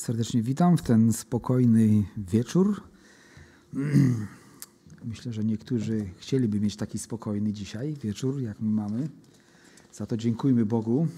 [0.00, 2.82] serdecznie witam w ten spokojny wieczór.
[5.04, 9.08] Myślę, że niektórzy chcieliby mieć taki spokojny dzisiaj wieczór, jak my mamy.
[9.92, 11.08] Za to dziękujmy Bogu.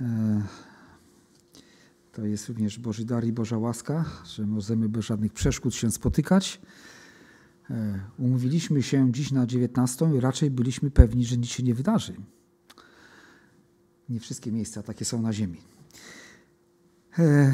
[0.00, 0.42] E,
[2.12, 6.60] to jest również Boży dar i Boża łaska, że możemy bez żadnych przeszkód się spotykać.
[7.70, 12.14] E, umówiliśmy się dziś na 19 i raczej byliśmy pewni, że nic się nie wydarzy.
[14.08, 15.73] Nie wszystkie miejsca takie są na ziemi.
[17.18, 17.52] E,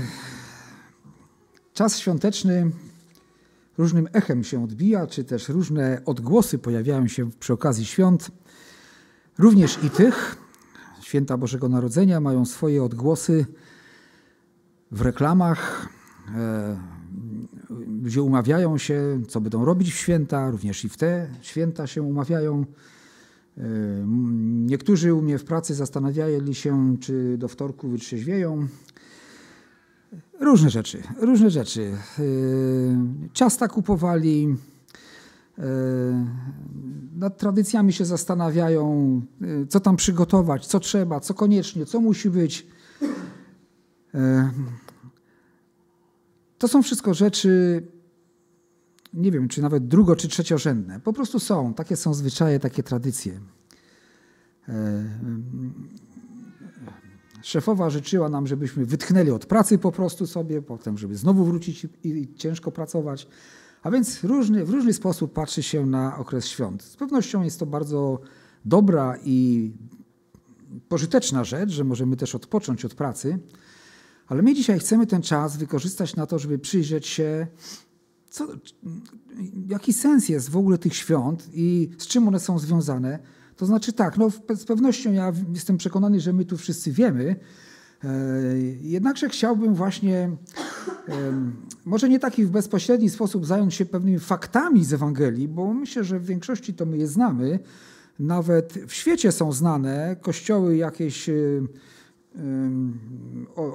[1.72, 2.70] czas świąteczny
[3.78, 8.30] różnym echem się odbija, czy też różne odgłosy pojawiają się przy okazji świąt.
[9.38, 10.36] Również i tych,
[11.00, 13.46] święta Bożego Narodzenia, mają swoje odgłosy
[14.90, 15.88] w reklamach.
[16.36, 16.80] E,
[18.02, 22.64] ludzie umawiają się, co będą robić w święta, również i w te święta się umawiają.
[23.58, 23.62] E,
[24.66, 28.68] niektórzy u mnie w pracy zastanawiali się, czy do wtorku wytrzeźwieją.
[30.40, 31.92] Różne rzeczy, różne rzeczy.
[32.18, 32.22] E,
[33.32, 34.56] ciasta kupowali,
[35.58, 35.62] e,
[37.16, 39.20] nad tradycjami się zastanawiają,
[39.68, 42.66] co tam przygotować, co trzeba, co koniecznie, co musi być.
[46.58, 47.82] To są wszystko rzeczy,
[49.14, 51.00] nie wiem, czy nawet drugo, czy trzeciorzędne.
[51.00, 53.40] Po prostu są, takie są zwyczaje, takie tradycje.
[57.42, 62.28] Szefowa życzyła nam, żebyśmy wytchnęli od pracy po prostu sobie, potem, żeby znowu wrócić i,
[62.36, 63.28] ciężko pracować.
[63.82, 66.82] A więc różny, w różny sposób patrzy się na okres świąt.
[66.82, 68.20] Z pewnością jest to bardzo
[68.64, 69.70] dobra i
[70.88, 73.38] pożyteczna rzecz, że możemy też odpocząć od pracy,
[74.26, 77.46] ale my dzisiaj chcemy ten czas wykorzystać na to, żeby przyjrzeć się
[78.30, 78.48] co,
[79.68, 83.18] jaki sens jest w ogóle tych świąt i z czym one są związane.
[83.60, 87.36] To znaczy tak, no z pewnością ja jestem przekonany, że my tu wszyscy wiemy,
[88.04, 88.08] e,
[88.80, 90.30] jednakże chciałbym właśnie,
[91.84, 96.18] może nie taki w bezpośredni sposób zająć się pewnymi faktami z Ewangelii, bo myślę, że
[96.18, 97.58] w większości to my je znamy.
[98.18, 101.32] Nawet w świecie są znane kościoły jakieś e,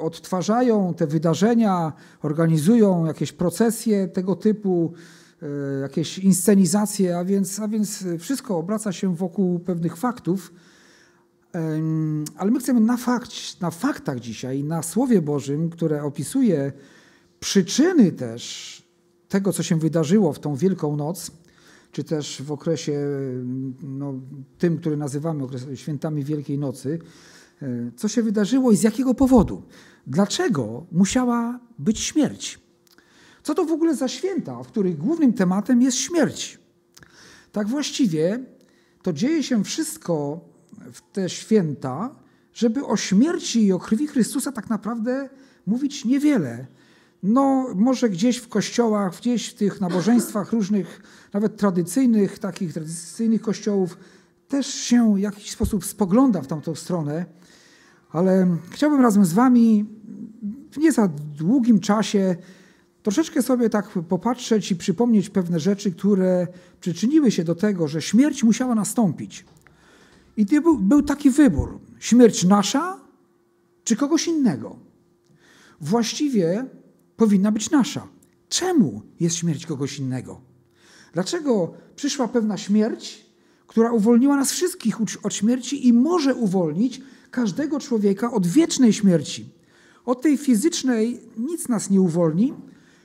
[0.02, 5.25] odtwarzają te wydarzenia, organizują jakieś procesje tego typu, e,
[5.82, 10.54] jakieś inscenizacje, a więc, a więc wszystko obraca się wokół pewnych faktów.
[12.38, 13.32] Ale my chcemy na, fakt,
[13.62, 16.74] na faktach dzisiaj, na Słowie Bożym, które opisuje
[17.40, 18.84] przyczyny też
[19.28, 21.32] tego, co się wydarzyło w tą Wielką Noc,
[21.92, 23.00] czy też w okresie
[23.82, 24.14] no,
[24.58, 25.44] tym, który nazywamy
[25.76, 27.00] świętami Wielkiej Nocy,
[27.62, 29.64] E, co się wydarzyło i z jakiego powodu.
[30.08, 32.60] Dlaczego musiała być śmierć?
[33.46, 36.60] Co to w ogóle za święta, w których głównym tematem jest śmierć?
[37.52, 38.40] Tak właściwie
[39.02, 40.40] to dzieje się wszystko
[40.94, 42.16] w te święta,
[42.54, 45.30] żeby o śmierci i o krwi Chrystusa tak naprawdę
[45.66, 46.68] mówić niewiele.
[47.24, 51.02] No, może gdzieś w kościołach, gdzieś w tych nabożeństwach różnych,
[51.34, 53.98] nawet tradycyjnych, takich tradycyjnych kościołów,
[54.48, 57.26] też się w jakiś sposób spogląda w tamtą stronę,
[58.12, 59.86] ale chciałbym razem z Wami
[60.72, 61.08] w nie za
[61.38, 62.36] długim czasie
[63.06, 66.48] troszeczkę sobie tak popatrzeć i przypomnieć pewne rzeczy, które
[66.80, 69.46] przyczyniły się do tego, że śmierć musiała nastąpić.
[70.38, 73.00] I był, był taki wybór: śmierć nasza
[73.84, 74.76] czy kogoś innego.
[75.82, 76.66] Właściwie
[77.18, 78.08] powinna być nasza.
[78.50, 80.42] Czemu jest śmierć kogoś innego?
[81.14, 83.26] Dlaczego przyszła pewna śmierć,
[83.68, 87.02] która uwolniła nas wszystkich od śmierci i może uwolnić
[87.32, 89.50] każdego człowieka od wiecznej śmierci.
[90.06, 92.54] Od tej fizycznej nic nas nie uwolni,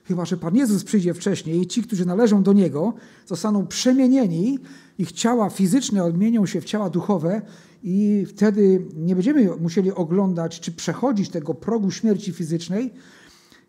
[0.04, 2.94] chyba że Pan Jezus przyjdzie wcześniej i ci, którzy należą do Niego,
[3.26, 4.58] zostaną przemienieni,
[4.98, 7.42] ich ciała fizyczne odmienią się w ciała duchowe
[7.82, 12.90] i wtedy nie będziemy musieli oglądać czy przechodzić tego progu śmierci fizycznej.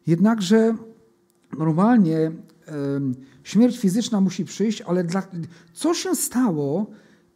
[0.07, 0.75] Jednakże
[1.57, 2.31] normalnie
[3.43, 5.27] śmierć fizyczna musi przyjść, ale dla,
[5.73, 6.85] co się stało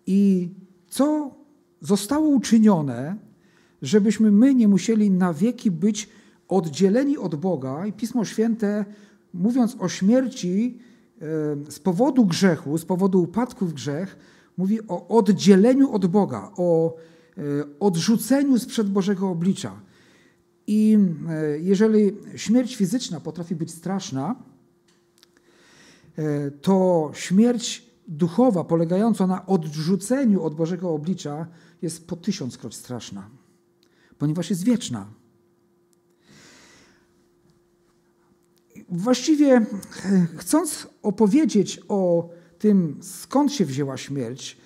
[0.07, 0.50] i
[0.88, 1.35] co
[1.81, 3.16] zostało uczynione,
[3.81, 6.09] żebyśmy my nie musieli na wieki być
[6.47, 7.85] oddzieleni od Boga.
[7.85, 8.85] I Pismo Święte,
[9.33, 10.79] mówiąc o śmierci
[11.21, 14.17] e, z powodu grzechu, z powodu upadku w grzech,
[14.57, 16.95] mówi o oddzieleniu od Boga, o
[17.37, 17.41] e,
[17.79, 19.81] odrzuceniu sprzed Bożego oblicza.
[20.67, 20.97] I
[21.29, 24.35] e, jeżeli śmierć fizyczna potrafi być straszna,
[26.61, 31.47] to śmierć duchowa, polegająca na odrzuceniu od Bożego oblicza,
[31.81, 33.29] jest po tysiąckroć straszna,
[34.17, 35.07] ponieważ jest wieczna.
[38.95, 39.65] Właściwie,
[40.37, 44.57] chcąc opowiedzieć o tym, skąd się wzięła śmierć,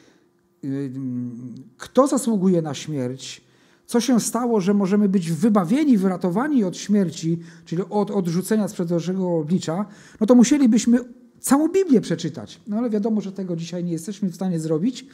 [1.77, 3.41] kto zasługuje na śmierć,
[3.89, 9.37] Co się stało, że możemy być wybawieni, wyratowani od śmierci, czyli od odrzucenia z Bożego
[9.37, 9.85] oblicza,
[10.19, 10.99] no to musielibyśmy
[11.39, 12.61] całą Biblię przeczytać.
[12.67, 15.05] No ale wiadomo, że tego dzisiaj nie jesteśmy w stanie zrobić,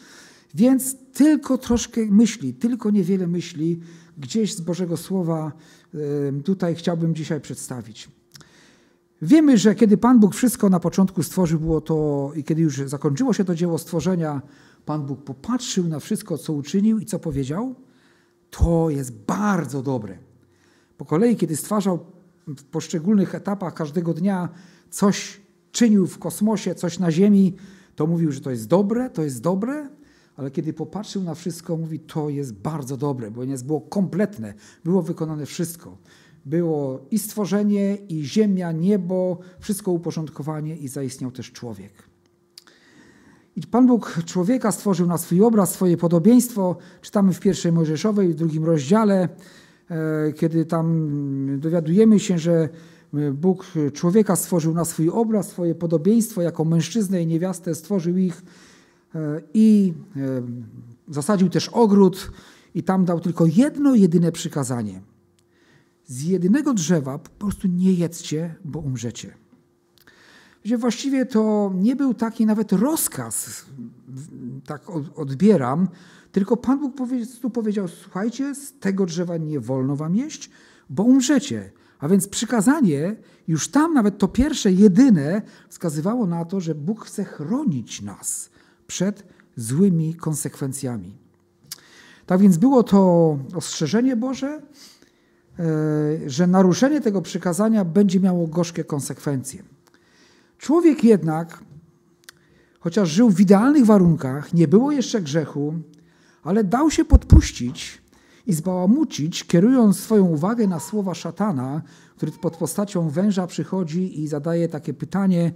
[0.55, 3.79] więc tylko troszkę myśli, tylko niewiele myśli
[4.17, 5.51] gdzieś z Bożego Słowa
[6.45, 8.09] tutaj chciałbym dzisiaj przedstawić.
[9.21, 13.33] Wiemy, że kiedy Pan Bóg wszystko na początku stworzył, było to i kiedy już zakończyło
[13.33, 14.41] się to dzieło stworzenia,
[14.85, 17.75] Pan Bóg popatrzył na wszystko, co uczynił i co powiedział.
[18.49, 20.17] To jest bardzo dobre.
[20.97, 22.05] Po kolei, kiedy stwarzał
[22.47, 24.49] w poszczególnych etapach każdego dnia
[24.89, 25.41] coś
[25.71, 27.55] czynił w kosmosie, coś na Ziemi,
[27.95, 29.89] to mówił, że to jest dobre, to jest dobre,
[30.37, 34.53] ale kiedy popatrzył na wszystko, mówi, to jest bardzo dobre, bo nie było kompletne,
[34.83, 35.97] było wykonane wszystko.
[36.45, 41.91] Było i stworzenie, i ziemia, niebo, wszystko uporządkowanie i zaistniał też człowiek.
[43.55, 46.77] I Pan Bóg człowieka stworzył na swój obraz, swoje podobieństwo.
[47.01, 49.29] Czytamy w pierwszej Mojżeszowej, w drugim rozdziale,
[49.89, 52.69] e, kiedy tam dowiadujemy się, że
[53.33, 58.43] Bóg człowieka stworzył na swój obraz, swoje podobieństwo, jako mężczyznę i niewiastę stworzył ich
[59.15, 60.19] e, i e,
[61.07, 62.31] zasadził też ogród
[62.75, 65.01] i tam dał tylko jedno, jedyne przykazanie.
[66.07, 69.33] Z jedynego drzewa po prostu nie jedzcie, bo umrzecie.
[70.63, 73.65] Gdzie właściwie to nie był taki nawet rozkaz,
[74.65, 74.81] tak
[75.15, 75.87] odbieram,
[76.31, 76.95] tylko Pan Bóg
[77.41, 80.49] tu powiedział, słuchajcie, z tego drzewa nie wolno wam jeść,
[80.89, 81.71] bo umrzecie.
[81.99, 83.15] A więc przykazanie,
[83.47, 88.49] już tam nawet to pierwsze, jedyne, wskazywało na to, że Bóg chce chronić nas
[88.87, 89.23] przed
[89.55, 91.17] złymi konsekwencjami.
[92.25, 94.61] Tak więc było to ostrzeżenie Boże,
[96.27, 99.63] że naruszenie tego przykazania będzie miało gorzkie konsekwencje.
[100.57, 101.63] Człowiek jednak,
[102.79, 105.73] chociaż żył w idealnych warunkach, nie było jeszcze grzechu,
[106.43, 108.01] ale dał się podpuścić
[108.47, 111.81] i zbałamucić, kierując swoją uwagę na słowa szatana,
[112.15, 115.51] który pod postacią węża przychodzi i zadaje takie pytanie,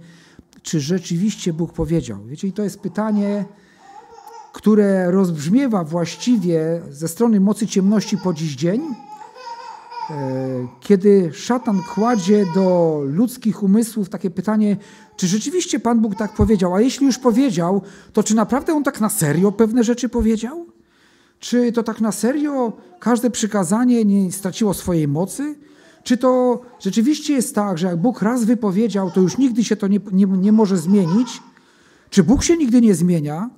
[0.62, 2.24] czy rzeczywiście Bóg powiedział.
[2.26, 3.44] Wiecie, i to jest pytanie,
[4.52, 9.09] które rozbrzmiewa właściwie ze strony mocy ciemności po dziś dzień, e,
[10.80, 14.76] kiedy szatan kładzie do ludzkich umysłów takie pytanie,
[15.16, 19.00] czy rzeczywiście Pan Bóg tak powiedział, a jeśli już powiedział, to czy naprawdę On tak
[19.00, 20.66] na serio pewne rzeczy powiedział?
[21.38, 25.54] Czy to tak na serio każde przykazanie nie straciło swojej mocy?
[26.02, 29.88] Czy to rzeczywiście jest tak, że jak Bóg raz wypowiedział, to już nigdy się to
[29.88, 31.42] nie, nie, nie może zmienić?
[32.10, 33.50] Czy Bóg się nigdy nie zmienia?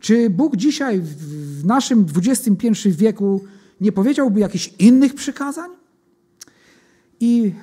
[0.00, 3.40] Czy Bóg dzisiaj w naszym XXI wieku
[3.80, 5.77] nie powiedziałby jakichś innych przykazań?
[7.20, 7.54] I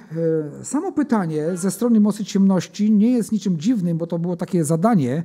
[0.62, 4.66] e, samo pytanie ze strony mocy ciemności nie jest niczym dziwnym, bo to było takie
[4.66, 5.24] zadanie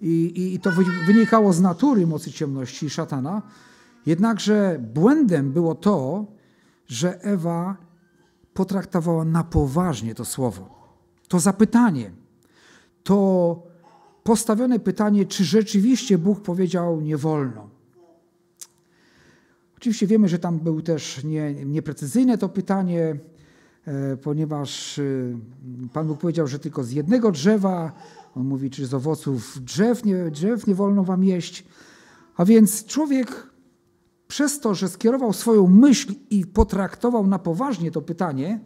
[0.00, 0.70] i, i, to
[1.06, 3.42] wynikało z natury mocy ciemności i szatana.
[4.06, 6.26] Jednakże błędem było to,
[6.86, 7.76] że Ewa
[8.54, 10.94] potraktowała na poważnie to słowo,
[11.28, 12.10] to zapytanie,
[13.02, 13.62] to
[14.22, 17.68] postawione pytanie, czy rzeczywiście Bóg powiedział nie wolno.
[19.76, 23.18] Oczywiście wiemy, że tam był też nie, nieprecyzyjne to pytanie,
[24.22, 25.02] ponieważ e,
[25.92, 27.92] Pan Bóg powiedział, że tylko z jednego drzewa,
[28.36, 31.64] on mówi, czy z owoców drzew nie, drzew nie wolno wam jeść.
[32.36, 33.50] A więc człowiek
[34.28, 38.60] przez to, że skierował swoją myśl i potraktował na poważnie to pytanie,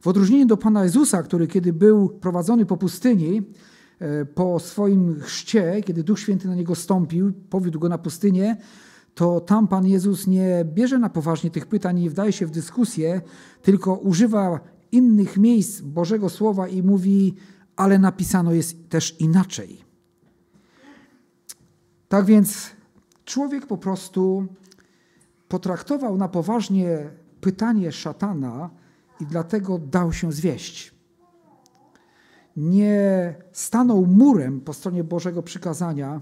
[0.00, 3.42] w odróżnieniu do Pana Jezusa, który kiedy był prowadzony po pustyni,
[3.98, 8.56] e, po swoim chrzcie, kiedy Duch Święty na niego stąpił, powiódł go na pustynię,
[9.14, 13.20] to tam Pan Jezus nie bierze na poważnie tych pytań, nie wdaje się w dyskusję,
[13.62, 14.60] tylko używa
[14.92, 17.34] innych miejsc Bożego Słowa i mówi,
[17.76, 19.84] ale napisano jest też inaczej.
[22.08, 22.70] Tak więc
[23.24, 24.46] człowiek po prostu
[25.48, 28.70] potraktował na poważnie pytanie szatana
[29.20, 30.94] i dlatego dał się zwieść.
[32.56, 36.20] Nie stanął murem po stronie Bożego przykazania,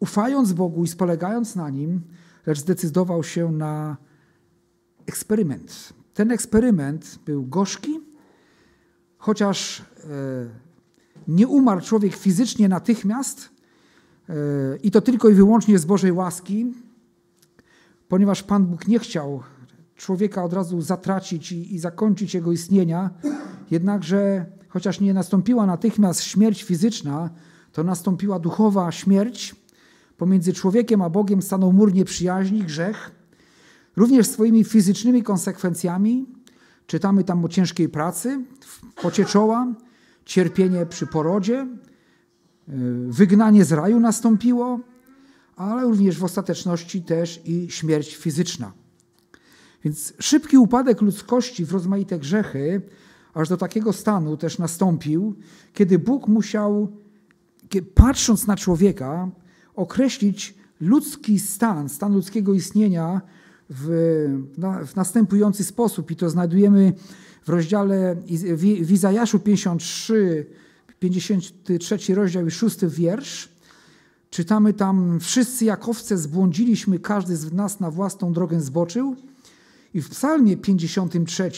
[0.00, 2.00] ufając Bogu i spolegając na nim,
[2.46, 3.96] lecz zdecydował się na
[5.06, 5.92] eksperyment.
[6.14, 8.00] Ten eksperyment był gorzki,
[9.18, 9.84] chociaż e,
[11.28, 13.50] nie umarł człowiek fizycznie natychmiast,
[14.28, 14.34] e,
[14.82, 16.72] i to tylko i wyłącznie z Bożej łaski,
[18.08, 19.42] ponieważ Pan Bóg nie chciał
[19.96, 23.10] człowieka od razu zatracić i, i zakończyć jego istnienia,
[23.70, 27.30] jednakże chociaż nie nastąpiła natychmiast śmierć fizyczna,
[27.72, 29.59] to nastąpiła duchowa śmierć.
[30.20, 33.10] Pomiędzy człowiekiem a Bogiem stanął mur nieprzyjaźni, grzech,
[33.96, 36.26] również swoimi fizycznymi konsekwencjami.
[36.86, 38.44] Czytamy tam o ciężkiej pracy,
[39.02, 39.74] pocie czoła,
[40.24, 41.66] cierpienie przy porodzie,
[43.08, 44.80] wygnanie z raju nastąpiło,
[45.56, 48.72] ale również w ostateczności też i śmierć fizyczna.
[49.84, 52.82] Więc szybki upadek ludzkości w rozmaite grzechy,
[53.34, 55.34] aż do takiego stanu też nastąpił,
[55.74, 56.88] kiedy Bóg musiał,
[57.94, 59.30] patrząc na człowieka,
[59.80, 63.20] określić ludzki stan, stan ludzkiego istnienia
[63.70, 63.86] w,
[64.86, 66.10] w następujący sposób.
[66.10, 66.92] I to znajdujemy
[67.44, 68.16] w rozdziale
[68.82, 70.46] w Izajaszu 53,
[70.98, 73.48] 53 rozdział i 6 wiersz.
[74.30, 79.16] Czytamy tam, wszyscy jak owce zbłądziliśmy, każdy z nas na własną drogę zboczył.
[79.94, 81.50] I w psalmie 53,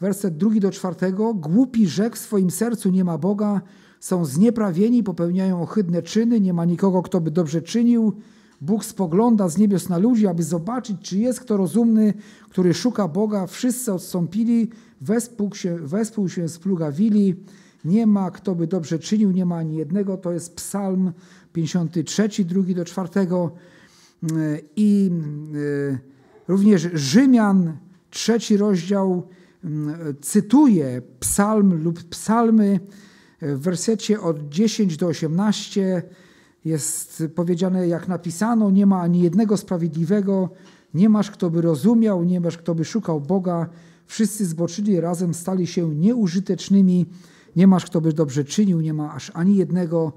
[0.00, 0.96] werset 2 do 4,
[1.34, 3.60] głupi rzekł w swoim sercu nie ma Boga,
[4.00, 8.12] są znieprawieni, popełniają ohydne czyny, nie ma nikogo, kto by dobrze czynił.
[8.60, 12.14] Bóg spogląda z niebios na ludzi, aby zobaczyć, czy jest kto rozumny,
[12.48, 13.46] który szuka Boga.
[13.46, 17.34] Wszyscy odstąpili, wespół się, wespół się splugawili.
[17.84, 20.16] Nie ma kto by dobrze czynił, nie ma ani jednego.
[20.16, 21.12] To jest psalm
[21.52, 23.50] 53, drugi do czwartego.
[24.76, 25.10] I
[25.92, 25.98] e,
[26.48, 27.76] również Rzymian,
[28.10, 29.28] trzeci rozdział,
[30.20, 32.80] cytuje psalm lub psalmy
[33.54, 36.02] w wersecie od 10 do 18
[36.64, 40.50] jest powiedziane, jak napisano, nie ma ani jednego sprawiedliwego,
[40.94, 43.68] nie masz kto by rozumiał, nie masz kto by szukał Boga,
[44.06, 47.06] wszyscy zboczyli razem, stali się nieużytecznymi,
[47.56, 50.12] nie masz kto by dobrze czynił, nie ma aż ani jednego,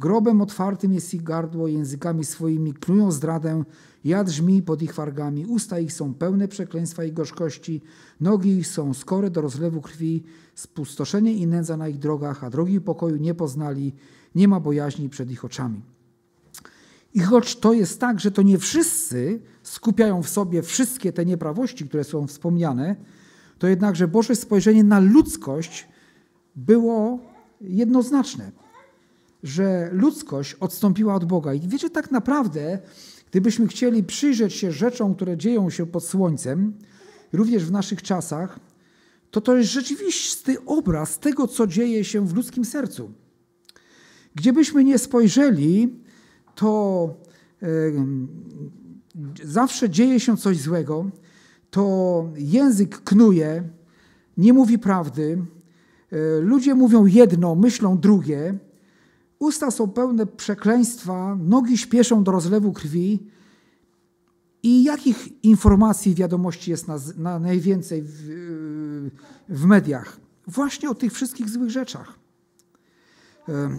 [0.00, 3.64] grobem otwartym jest ich gardło, językami swoimi klują zdradę,
[4.04, 4.28] jad
[4.66, 7.82] pod ich wargami, usta ich są pełne przekleństwa i gorzkości,
[8.20, 12.80] nogi ich są skore do rozlewu krwi, spustoszenie i nędza na ich drogach, a drogi
[12.80, 13.92] pokoju nie poznali,
[14.34, 15.82] nie ma bojaźni przed ich oczami.
[17.14, 21.88] I choć to jest tak, że to nie wszyscy skupiają w sobie wszystkie te nieprawości,
[21.88, 22.96] które są wspomniane,
[23.58, 25.88] to jednakże Boże spojrzenie na ludzkość
[26.56, 27.18] było
[27.60, 28.52] jednoznaczne,
[29.42, 31.54] że ludzkość odstąpiła od Boga.
[31.54, 32.78] I wiecie, tak naprawdę,
[33.30, 36.72] gdybyśmy chcieli przyjrzeć się rzeczom, które dzieją się pod słońcem,
[37.32, 38.60] również w naszych czasach,
[39.30, 43.12] to to jest rzeczywisty obraz tego, co dzieje się w ludzkim sercu.
[44.34, 45.94] Gdziebyśmy nie spojrzeli,
[46.54, 47.14] to
[49.44, 51.10] zawsze dzieje się coś złego,
[51.70, 53.62] to język knuje,
[54.36, 55.38] nie mówi prawdy,
[56.12, 58.58] e, ludzie mówią jedno, myślą drugie,
[59.40, 63.26] usta są pełne przekleństwa, nogi śpieszą do rozlewu krwi.
[64.62, 69.10] I jakich informacji, wiadomości jest na, na najwięcej w,
[69.48, 70.20] w mediach?
[70.46, 72.18] Właśnie o tych wszystkich złych rzeczach.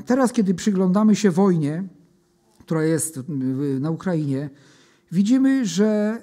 [0.06, 1.84] Teraz, kiedy przyglądamy się wojnie,
[2.60, 3.20] która jest
[3.80, 4.50] na Ukrainie,
[5.12, 6.22] widzimy, że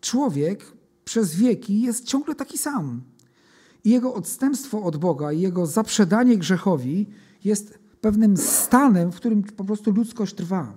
[0.00, 0.72] człowiek
[1.04, 3.02] przez wieki jest ciągle taki sam.
[3.84, 7.06] I jego odstępstwo od Boga, jego zaprzedanie grzechowi
[7.44, 10.76] jest pewnym stanem, w którym po prostu ludzkość trwa.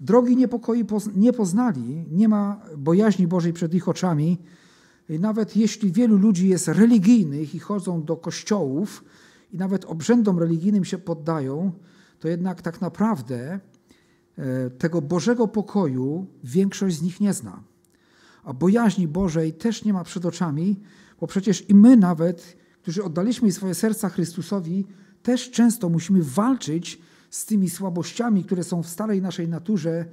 [0.00, 0.84] Drogi niepokoi
[1.16, 4.38] nie poznali, nie ma bojaźni Bożej przed ich oczami.
[5.08, 9.04] Nawet jeśli wielu ludzi jest religijnych i chodzą do kościołów,
[9.52, 11.72] i nawet obrzędom religijnym się poddają,
[12.18, 13.60] to jednak tak naprawdę
[14.38, 17.62] e, tego Bożego pokoju większość z nich nie zna.
[18.44, 20.80] A bojaźni Bożej też nie ma przed oczami,
[21.20, 24.86] bo przecież i my nawet, którzy oddaliśmy swoje serca Chrystusowi,
[25.22, 26.98] też często musimy walczyć
[27.30, 30.04] z tymi słabościami, które są w starej naszej naturze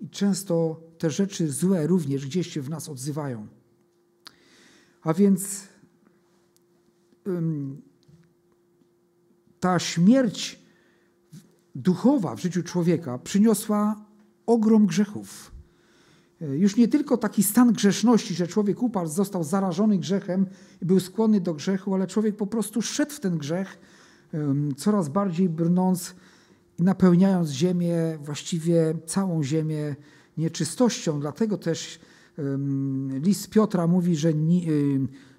[0.00, 3.46] i często te rzeczy złe również gdzieś się w nas odzywają.
[5.02, 5.68] A więc
[9.60, 10.58] ta śmierć
[11.74, 14.04] duchowa w życiu człowieka przyniosła
[14.46, 15.50] ogrom grzechów.
[16.40, 20.46] E, już nie tylko taki stan grzeszności, że człowiek upadł, został zarażony grzechem
[20.82, 23.78] i był skłonny do grzechu, ale człowiek po prostu szedł w ten grzech,
[24.76, 26.14] coraz bardziej brnąc
[26.78, 29.96] i napełniając ziemię, właściwie całą ziemię
[30.36, 31.20] nieczystością.
[31.20, 32.00] Dlatego też
[33.22, 34.32] list Piotra mówi, że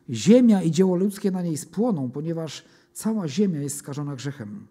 [0.10, 2.66] ziemia i dzieło ludzkie na niej spłoną, ponieważ
[2.98, 4.68] Cała ziemia jest skażona grzechem.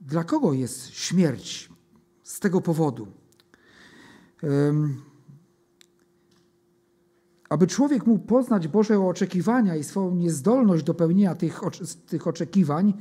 [0.00, 1.70] Dla kogo jest śmierć
[2.22, 3.06] z tego powodu?
[7.48, 11.60] Aby człowiek mógł poznać Boże oczekiwania i swoją niezdolność do pełnienia tych,
[12.06, 12.94] tych oczekiwań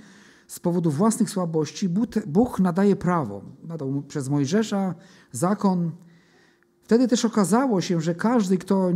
[0.48, 1.90] z powodu własnych słabości,
[2.28, 3.42] Bóg nadaje prawo.
[3.64, 4.96] Nadał przez Mojżesza
[5.32, 5.92] zakon,
[6.88, 8.92] Wtedy też okazało się, że każdy, kto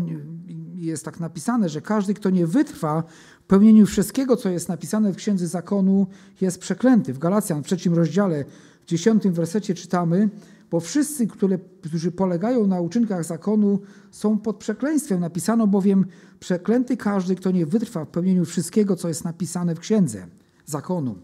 [0.75, 3.03] jest tak napisane, że każdy, kto nie wytrwa
[3.41, 6.07] w pełnieniu wszystkiego, co jest napisane w Księdze Zakonu,
[6.41, 7.13] jest przeklęty.
[7.13, 8.45] W Galacjan w trzecim rozdziale,
[8.81, 10.29] w dziesiątym wersecie czytamy,
[10.71, 13.79] bo wszyscy, które, którzy polegają na uczynkach zakonu,
[14.11, 15.19] są pod przekleństwem.
[15.19, 16.05] Napisano bowiem,
[16.39, 20.27] przeklęty każdy, kto nie wytrwa w pełnieniu wszystkiego, co jest napisane w Księdze
[20.65, 21.15] Zakonu.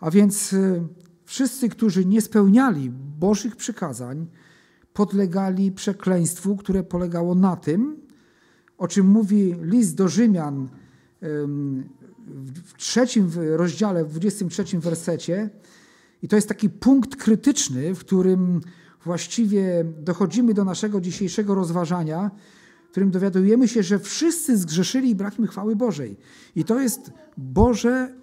[0.00, 0.82] A więc y,
[1.24, 4.26] wszyscy, którzy nie spełniali Bożych przykazań,
[4.92, 7.96] podlegali przekleństwu, które polegało na tym,
[8.78, 10.68] o czym mówi list do Rzymian
[12.28, 15.50] w trzecim rozdziale, w 23 wersecie.
[16.22, 18.60] I to jest taki punkt krytyczny, w którym
[19.04, 22.30] właściwie dochodzimy do naszego dzisiejszego rozważania,
[22.88, 26.16] w którym dowiadujemy się, że wszyscy zgrzeszyli i brak im chwały Bożej.
[26.56, 28.14] I to jest Boże,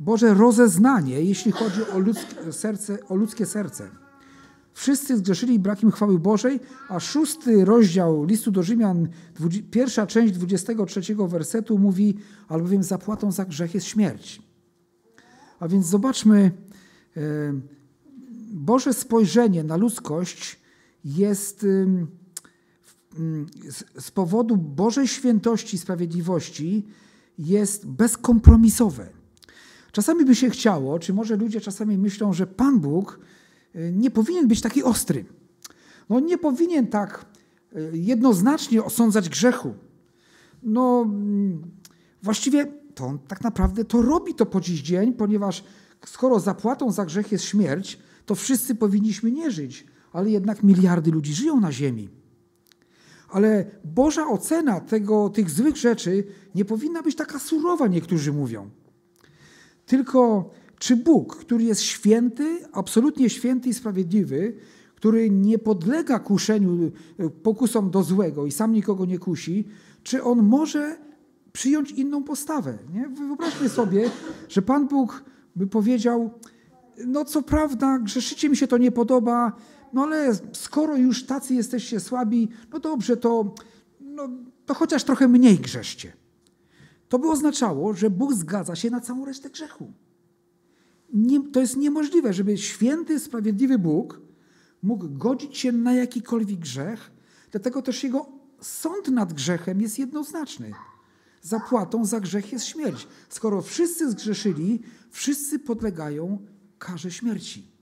[0.00, 2.98] Boże rozeznanie, jeśli chodzi o ludzkie serce.
[3.08, 3.90] O ludzkie serce.
[4.74, 9.08] Wszyscy zgrzeszyli i brak im chwały Bożej, a szósty rozdział listu do Rzymian,
[9.70, 12.14] pierwsza część 23 wersetu mówi,
[12.48, 14.42] albowiem zapłatą za grzech jest śmierć.
[15.62, 16.50] A więc zobaczmy,
[17.16, 17.20] e,
[18.52, 20.60] Boże spojrzenie na ludzkość
[21.04, 21.66] jest
[23.98, 26.86] z powodu Bożej świętości i sprawiedliwości
[27.38, 29.08] jest bezkompromisowe.
[29.92, 33.20] Czasami by się chciało, czy może ludzie czasami myślą, że Pan Bóg
[33.76, 35.24] y, nie powinien być taki ostry.
[36.08, 37.24] No nie powinien tak
[37.92, 39.74] jednoznacznie osądzać grzechu.
[40.62, 41.06] No
[42.22, 45.64] właściwie to on tak naprawdę to robi to po dziś dzień, ponieważ
[46.06, 51.34] skoro zapłatą za grzech jest śmierć, to wszyscy powinniśmy nie żyć, ale jednak miliardy ludzi
[51.34, 52.08] żyją na ziemi.
[53.28, 58.70] Ale Boża ocena tego, tych złych rzeczy nie powinna być taka surowa, niektórzy mówią.
[59.86, 64.56] Tylko czy Bóg, który jest święty, absolutnie święty i sprawiedliwy,
[64.94, 66.92] który nie podlega kuszeniu,
[67.42, 69.64] pokusom do złego i sam nikogo nie kusi,
[70.02, 70.98] czy on może
[71.52, 72.78] przyjąć inną postawę?
[72.92, 73.08] Nie?
[73.08, 74.10] Wyobraźmy sobie,
[74.48, 75.24] że Pan Bóg
[75.56, 76.30] by powiedział:
[77.06, 79.52] No, co prawda, grzeszycie mi się to nie podoba,
[79.92, 83.54] no ale skoro już tacy jesteście słabi, no dobrze, to,
[84.00, 84.28] no,
[84.66, 86.12] to chociaż trochę mniej grzeszcie.
[87.08, 89.92] To by oznaczało, że Bóg zgadza się na całą resztę grzechu.
[91.12, 94.20] Nie, to jest niemożliwe, żeby święty, sprawiedliwy Bóg
[94.82, 97.10] mógł godzić się na jakikolwiek grzech,
[97.50, 98.26] dlatego też jego
[98.60, 100.72] sąd nad grzechem jest jednoznaczny.
[101.42, 103.08] Zapłatą za grzech jest śmierć.
[103.28, 106.38] Skoro wszyscy zgrzeszyli, wszyscy podlegają
[106.78, 107.72] karze śmierci.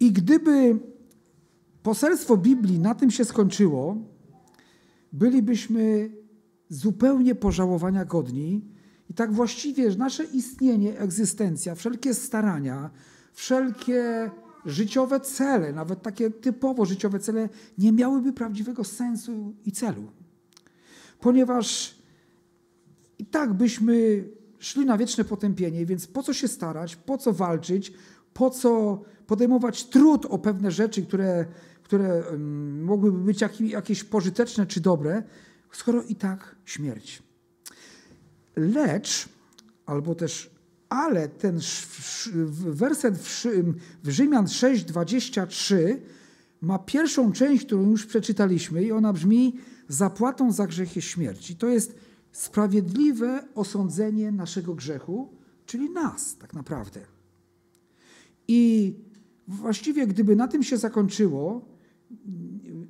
[0.00, 0.78] I gdyby
[1.82, 3.96] poselstwo Biblii na tym się skończyło,
[5.12, 6.10] bylibyśmy
[6.68, 8.64] zupełnie pożałowania godni.
[9.10, 12.90] I tak właściwie nasze istnienie, egzystencja, wszelkie starania,
[13.32, 14.30] wszelkie
[14.64, 17.48] życiowe cele, nawet takie typowo życiowe cele,
[17.78, 20.21] nie miałyby prawdziwego sensu i celu.
[21.22, 21.94] Ponieważ
[23.18, 24.24] i tak byśmy
[24.58, 27.92] szli na wieczne potępienie, więc po co się starać, po co walczyć,
[28.34, 31.46] po co podejmować trud o pewne rzeczy, które,
[31.82, 32.22] które
[32.82, 35.22] mogłyby być jakieś pożyteczne czy dobre,
[35.72, 37.22] skoro i tak śmierć.
[38.56, 39.28] Lecz,
[39.86, 40.50] albo też
[40.88, 41.60] ale ten
[42.50, 43.18] werset
[44.02, 45.96] w Rzymian 6:23
[46.60, 49.58] ma pierwszą część, którą już przeczytaliśmy, i ona brzmi:
[49.92, 51.56] Zapłatą za grzech jest śmierć.
[51.58, 51.94] To jest
[52.32, 55.28] sprawiedliwe osądzenie naszego grzechu,
[55.66, 57.00] czyli nas, tak naprawdę.
[58.48, 58.94] I
[59.48, 61.68] właściwie, gdyby na tym się zakończyło,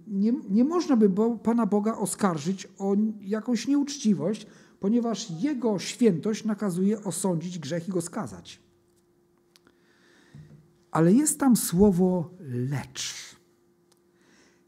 [0.06, 4.46] nie, nie można by bo, Pana Boga oskarżyć o jakąś nieuczciwość,
[4.80, 8.60] ponieważ Jego świętość nakazuje osądzić grzech i go skazać.
[10.90, 12.30] Ale jest tam słowo
[12.70, 13.31] lecz.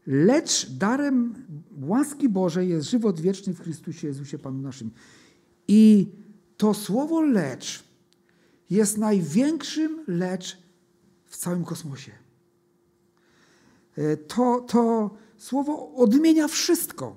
[0.07, 1.33] Lecz darem
[1.81, 4.91] łaski Bożej jest żywot wieczny w Chrystusie Jezusie Panu naszym.
[5.67, 6.07] I
[6.57, 7.83] to słowo lecz
[8.69, 10.57] jest największym lecz
[11.25, 12.11] w całym kosmosie.
[13.97, 17.15] E, to, to słowo odmienia wszystko.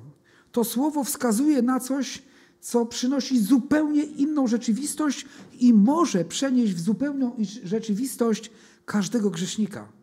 [0.53, 2.23] To słowo wskazuje na coś,
[2.61, 5.27] co przynosi zupełnie inną rzeczywistość
[5.61, 8.51] i może przenieść w zupełną rzeczywistość
[8.85, 9.98] każdego grzesznika.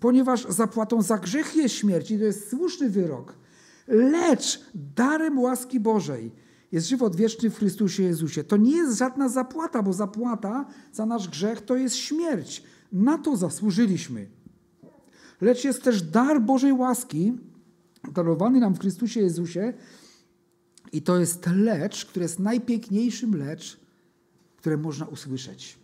[0.00, 3.34] Ponieważ zapłatą za grzech jest śmierć i to jest słuszny wyrok,
[3.88, 6.32] lecz darem łaski Bożej
[6.72, 8.44] jest żywot wieczny w Chrystusie Jezusie.
[8.44, 12.62] To nie jest żadna zapłata, bo zapłata za nasz grzech to jest śmierć.
[12.92, 14.26] Na to zasłużyliśmy.
[15.40, 17.32] Lecz jest też dar Bożej łaski,
[18.12, 19.72] darowany nam w Chrystusie Jezusie.
[20.92, 23.80] I to jest lecz, które jest najpiękniejszym lecz,
[24.56, 25.78] które można usłyszeć.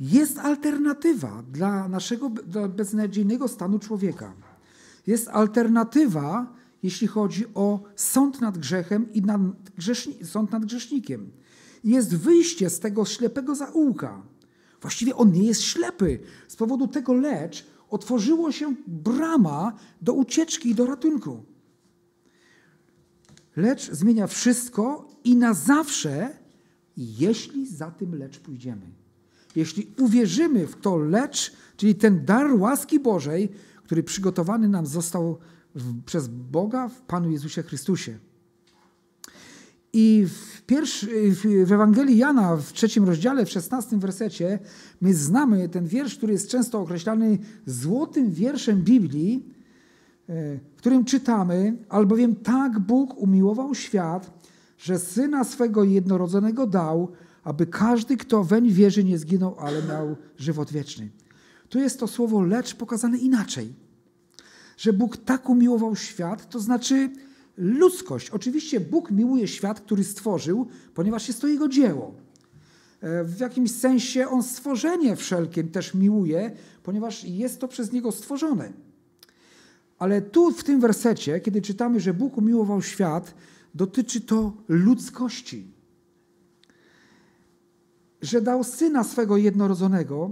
[0.00, 4.34] Jest alternatywa dla naszego dla beznadziejnego stanu człowieka.
[5.06, 9.40] Jest alternatywa, jeśli chodzi o sąd nad grzechem i nad
[9.76, 11.30] grzeszni, sąd nad grzesznikiem
[11.84, 14.22] jest wyjście z tego ślepego zaułka.
[14.80, 16.18] Właściwie on nie jest ślepy.
[16.48, 21.44] Z powodu tego lecz otworzyło się brama do ucieczki i do ratunku.
[23.56, 26.38] lecz zmienia wszystko i na zawsze,
[26.96, 28.99] jeśli za tym lecz pójdziemy.
[29.56, 33.48] Jeśli uwierzymy w to lecz, czyli ten dar łaski Bożej,
[33.84, 35.38] który przygotowany nam został
[35.74, 38.18] w, przez Boga w Panu Jezusie Chrystusie.
[39.92, 41.06] I w, pierwszy,
[41.64, 44.58] w Ewangelii Jana w trzecim rozdziale, w szesnastym wersecie,
[45.00, 49.44] my znamy ten wiersz, który jest często określany złotym wierszem Biblii,
[50.28, 54.38] e, w którym czytamy, albowiem tak Bóg umiłował świat,
[54.78, 57.12] że Syna swego jednorodzonego dał,
[57.44, 61.10] aby każdy, kto weń wierzy, nie zginął, ale miał żywot wieczny.
[61.68, 63.74] Tu jest to słowo lecz pokazane inaczej.
[64.76, 67.10] Że Bóg tak umiłował świat, to znaczy
[67.56, 68.30] ludzkość.
[68.30, 72.14] Oczywiście Bóg miłuje świat, który stworzył, ponieważ jest to Jego dzieło.
[73.00, 76.50] E, w jakimś sensie On stworzenie wszelkie też miłuje,
[76.82, 78.72] ponieważ jest to przez Niego stworzone.
[79.98, 83.34] Ale tu w tym wersecie, kiedy czytamy, że Bóg umiłował świat,
[83.74, 85.79] dotyczy to ludzkości.
[88.22, 90.30] Że dał syna swego jednorodzonego,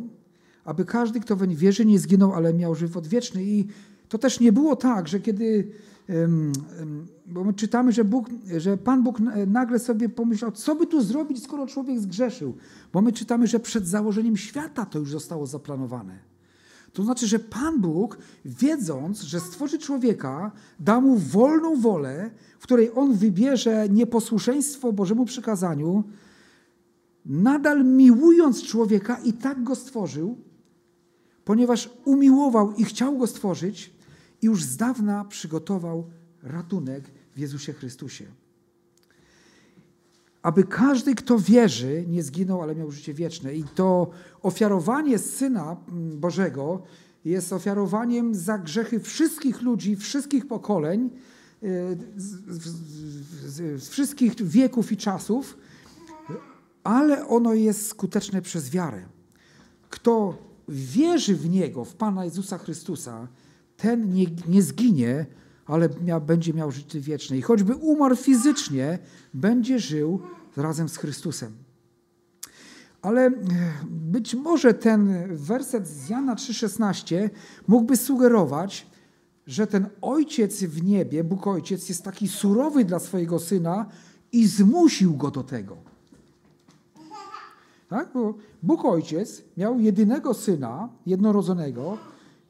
[0.65, 3.45] aby każdy, kto weń wierzy, nie zginął, ale miał żywot wieczny.
[3.45, 3.67] I
[4.09, 5.73] to też nie było tak, że kiedy
[7.27, 11.43] bo my czytamy, że, Bóg, że Pan Bóg nagle sobie pomyślał, co by tu zrobić,
[11.43, 12.55] skoro człowiek zgrzeszył.
[12.93, 16.19] Bo my czytamy, że przed założeniem świata to już zostało zaplanowane.
[16.93, 22.91] To znaczy, że Pan Bóg, wiedząc, że stworzy człowieka, da mu wolną wolę, w której
[22.95, 26.05] on wybierze nieposłuszeństwo Bożemu przykazaniu,
[27.29, 30.39] nadal miłując człowieka i tak go stworzył,
[31.45, 33.93] ponieważ umiłował i chciał go stworzyć,
[34.43, 36.11] i już z dawna przygotował
[36.43, 38.25] ratunek w Jezusie Chrystusie.
[40.43, 43.55] Aby każdy, kto wierzy, nie zginął, ale miał życie wieczne.
[43.55, 44.11] I to
[44.43, 45.77] ofiarowanie Syna
[46.17, 46.83] Bożego
[47.25, 51.11] jest ofiarowaniem za grzechy wszystkich ludzi, wszystkich pokoleń,
[51.63, 51.99] y,
[53.77, 55.59] z wszystkich wieków i czasów,
[56.89, 59.03] ale ono jest skuteczne przez wiarę.
[59.91, 63.29] Kto wierzy w Niego, w Pana Jezusa Chrystusa,
[63.77, 65.27] ten nie, nie zginie,
[65.67, 67.37] ale mia, będzie miał życie wieczne.
[67.37, 68.99] I choćby umarł fizycznie,
[69.35, 70.21] będzie żył
[70.57, 71.53] razem z Chrystusem.
[73.03, 73.33] Ale e,
[73.91, 77.31] być może ten werset z Jana 3,16
[77.67, 78.87] mógłby sugerować,
[79.47, 83.87] że ten ojciec w niebie, Bóg Ojciec, jest taki surowy dla swojego syna
[84.33, 85.98] i zmusił go do tego.
[87.89, 88.11] Tak?
[88.15, 91.99] Bo Bóg Ojciec miał jedynego syna, jednorodzonego,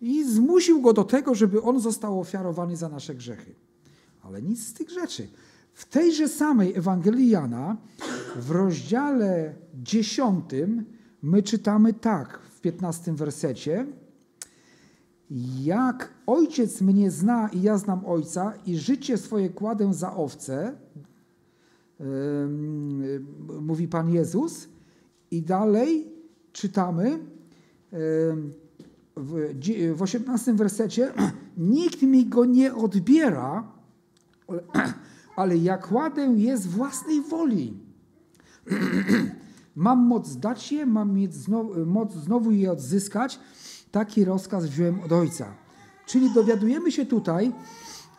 [0.01, 3.55] i zmusił go do tego, żeby on został ofiarowany za nasze grzechy.
[4.23, 5.29] Ale nic z tych rzeczy.
[5.73, 7.77] W tejże samej Ewangelii Jana,
[8.37, 10.45] w rozdziale 10,
[11.23, 13.87] my czytamy tak w 15 wersecie.
[15.63, 20.77] Jak ojciec mnie zna i ja znam ojca, i życie swoje kładę za owce,
[23.61, 24.69] mówi Pan Jezus.
[25.31, 26.13] I dalej
[26.53, 27.19] czytamy
[29.17, 31.13] w, w 18 wersecie,
[31.57, 33.73] nikt mi go nie odbiera,
[35.37, 37.77] ale ja kładę je z własnej woli.
[39.77, 43.41] mam moc dać je, mam mieć znowu, moc znowu je odzyskać.
[43.91, 45.55] Taki rozkaz wziąłem od Ojca.
[46.07, 47.53] Czyli dowiadujemy się tutaj,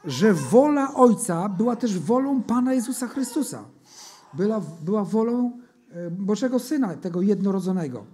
[0.05, 3.63] że wola Ojca była też wolą Pana Jezusa Chrystusa.
[4.33, 5.51] Była, była wolą
[6.12, 8.06] Bożego Syna, tego jednorodzonego.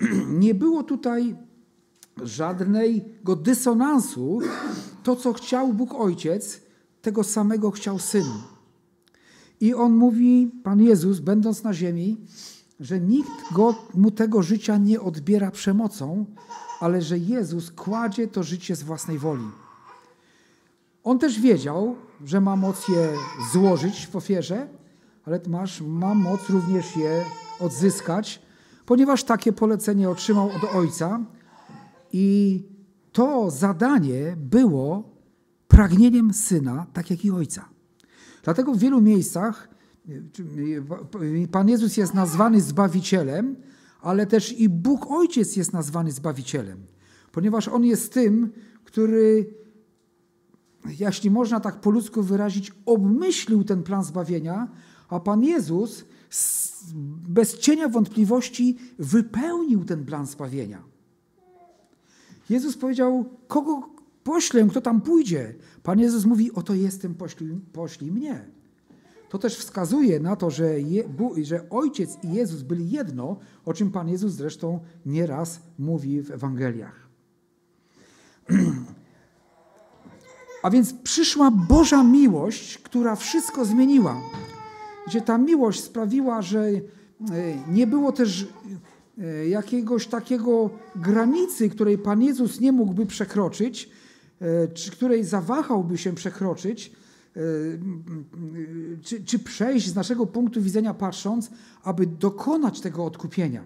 [0.44, 1.36] Nie było tutaj
[2.22, 4.40] żadnego dysonansu.
[5.02, 6.60] To, co chciał Bóg Ojciec,
[7.02, 8.26] tego samego chciał Syn.
[9.60, 12.16] I on mówi, Pan Jezus, będąc na ziemi,
[12.80, 16.26] że nikt go, mu tego życia nie odbiera przemocą,
[16.80, 19.48] ale że Jezus kładzie to życie z własnej woli.
[21.04, 23.12] On też wiedział, że ma moc je
[23.52, 24.68] złożyć w ofierze,
[25.28, 27.24] ale masz, ma moc również je
[27.60, 28.42] odzyskać,
[28.86, 31.20] ponieważ takie polecenie otrzymał od Ojca,
[32.12, 32.62] i
[33.12, 35.16] to zadanie było
[35.68, 37.68] pragnieniem syna, tak jak i ojca.
[38.42, 39.68] Dlatego w wielu miejscach
[41.52, 43.56] Pan Jezus jest nazwany Zbawicielem,
[44.00, 46.86] ale też i Bóg Ojciec jest nazwany Zbawicielem,
[47.32, 48.52] ponieważ On jest tym,
[48.84, 49.54] który,
[50.98, 54.68] jeśli można tak po ludzku wyrazić, obmyślił ten plan zbawienia,
[55.08, 56.04] a Pan Jezus
[57.28, 60.82] bez cienia wątpliwości wypełnił ten plan zbawienia.
[62.50, 63.88] Jezus powiedział, kogo
[64.24, 65.54] poślę, kto tam pójdzie?
[65.82, 68.44] Pan Jezus mówi, oto jestem, poślij, poślij mnie.
[69.28, 71.04] To też wskazuje na to, że, Je,
[71.42, 77.08] że Ojciec i Jezus byli jedno, o czym Pan Jezus zresztą nieraz mówi w Ewangeliach.
[80.62, 84.20] A więc przyszła Boża miłość, która wszystko zmieniła.
[85.08, 86.80] Gdzie ta miłość sprawiła, że e,
[87.68, 88.48] nie było też
[89.18, 93.90] e, jakiegoś takiego granicy, której Pan Jezus nie mógłby przekroczyć,
[94.40, 96.92] e, czy której zawahałby się przekroczyć,
[99.02, 101.50] czy, czy przejść z naszego punktu widzenia patrząc,
[101.82, 103.64] aby dokonać tego odkupienia.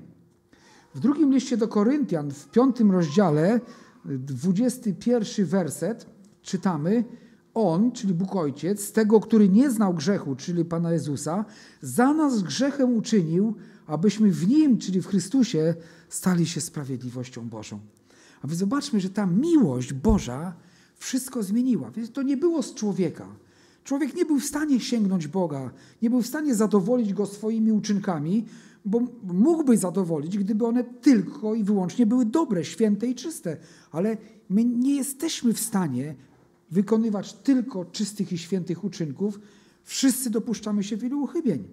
[0.95, 3.61] W drugim liście do Koryntian, w piątym rozdziale,
[4.05, 6.07] 21 werset,
[6.43, 7.05] czytamy:
[7.55, 11.45] On, czyli Bóg Ojciec, tego, który nie znał grzechu, czyli Pana Jezusa,
[11.83, 13.55] za nas grzechem uczynił,
[13.87, 15.75] abyśmy w Nim, czyli w Chrystusie,
[16.09, 17.79] stali się sprawiedliwością Bożą.
[18.43, 20.55] A więc zobaczmy, że ta miłość Boża
[20.97, 21.91] wszystko zmieniła.
[21.91, 23.27] Więc to nie było z człowieka.
[23.85, 25.71] Człowiek nie był w stanie sięgnąć Boga,
[26.03, 28.45] nie był w stanie zadowolić Go swoimi uczynkami,
[28.85, 33.57] bo mógłby zadowolić, gdyby one tylko i wyłącznie były dobre, święte i czyste.
[33.93, 34.17] Ale
[34.49, 36.15] my nie jesteśmy w stanie
[36.73, 39.41] wykonywać tylko czystych i świętych uczynków.
[39.85, 41.65] Wszyscy dopuszczamy się wielu uchybień.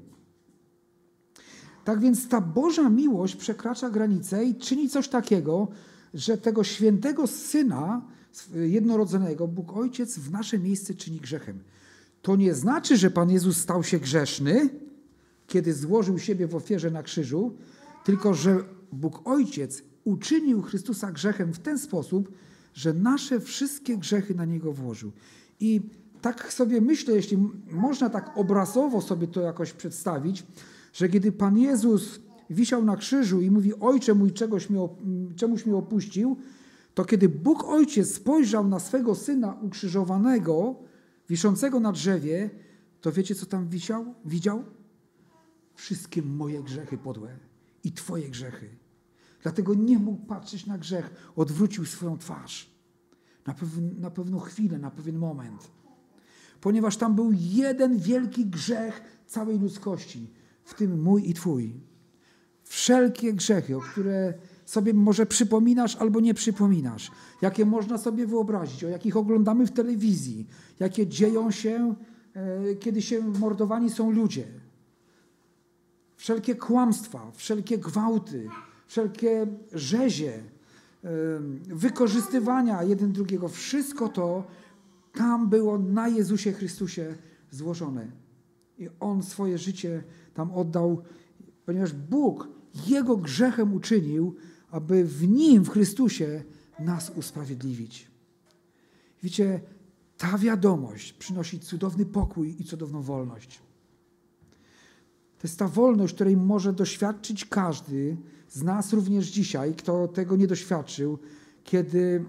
[1.85, 5.67] Tak więc ta Boża miłość przekracza granicę i czyni coś takiego,
[6.13, 8.01] że tego świętego Syna
[8.53, 11.59] jednorodzonego Bóg Ojciec w nasze miejsce czyni grzechem.
[12.21, 14.69] To nie znaczy, że Pan Jezus stał się grzeszny,
[15.47, 17.57] kiedy złożył siebie w ofierze na krzyżu,
[18.05, 22.31] tylko że Bóg Ojciec uczynił Chrystusa grzechem w ten sposób,
[22.73, 25.11] że nasze wszystkie grzechy na Niego włożył.
[25.59, 25.81] I
[26.21, 27.37] tak sobie myślę, jeśli
[27.71, 30.45] można tak obrazowo sobie to jakoś przedstawić,
[30.93, 34.87] że kiedy Pan Jezus wisiał na krzyżu i mówi: Ojcze mój, czegoś mnie,
[35.35, 36.37] czemuś mnie opuścił,
[36.93, 40.75] to kiedy Bóg Ojciec spojrzał na swego syna ukrzyżowanego,
[41.29, 42.49] wiszącego na drzewie,
[43.01, 44.15] to wiecie, co tam wisiał?
[44.25, 44.63] widział?
[45.75, 47.37] Wszystkie moje grzechy podłe
[47.83, 48.78] i Twoje grzechy.
[49.43, 52.69] Dlatego nie mógł patrzeć na grzech, odwrócił swoją twarz.
[53.47, 55.71] Na, pew na pewną chwilę, na pewien moment.
[56.61, 61.73] Ponieważ tam był jeden wielki grzech całej ludzkości, w tym mój i Twój.
[62.63, 64.33] Wszelkie grzechy, o które
[64.65, 70.47] sobie może przypominasz albo nie przypominasz, jakie można sobie wyobrazić, o jakich oglądamy w telewizji,
[70.79, 71.95] jakie dzieją się,
[72.33, 74.47] e, kiedy się mordowani są ludzie.
[76.15, 78.49] Wszelkie kłamstwa, wszelkie gwałty,
[78.89, 80.43] wszelkie rzezie,
[81.67, 84.43] wykorzystywania jeden drugiego, wszystko to
[85.13, 87.15] tam było na Jezusie Chrystusie
[87.51, 88.11] złożone.
[88.77, 91.01] I On swoje życie tam oddał,
[91.65, 92.47] ponieważ Bóg
[92.87, 94.35] Jego grzechem uczynił,
[94.71, 96.43] aby w Nim, w Chrystusie,
[96.79, 98.07] nas usprawiedliwić.
[99.23, 99.61] Wiecie,
[100.17, 103.61] ta wiadomość przynosi cudowny pokój i cudowną wolność.
[105.39, 108.17] To jest ta wolność, której może doświadczyć każdy
[108.49, 111.19] z nas również dzisiaj, kto tego nie doświadczył,
[111.63, 112.25] kiedy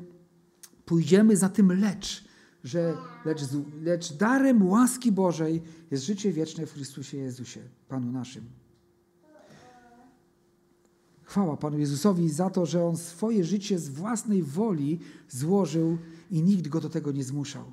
[0.85, 2.25] pójdziemy za tym lecz,
[2.65, 3.41] że lecz,
[3.83, 8.45] lecz darem łaski Bożej jest życie wieczne w Chrystusie Jezusie, Panu naszym.
[11.23, 15.99] Chwała Panu Jezusowi za to, że On swoje życie z własnej woli złożył
[16.31, 17.73] i nikt go do tego nie zmuszał.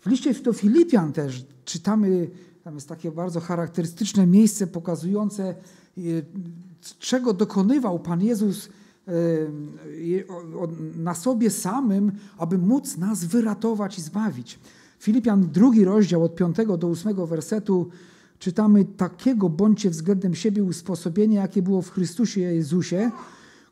[0.00, 2.30] W liście do Filipian też czytamy,
[2.64, 5.54] tam jest takie bardzo charakterystyczne miejsce pokazujące,
[6.98, 8.68] czego dokonywał Pan Jezus
[10.96, 14.58] na sobie samym, aby móc nas wyratować i zbawić.
[14.98, 17.88] Filipian drugi rozdział od 5 do 8 wersetu
[18.38, 23.10] czytamy takiego bądźcie względem siebie usposobienia, jakie było w Chrystusie Jezusie,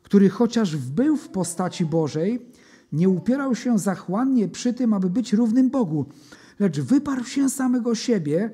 [0.03, 2.45] który chociaż był w postaci Bożej,
[2.91, 6.05] nie upierał się zachłannie przy tym, aby być równym Bogu,
[6.59, 8.51] lecz wyparł się samego siebie,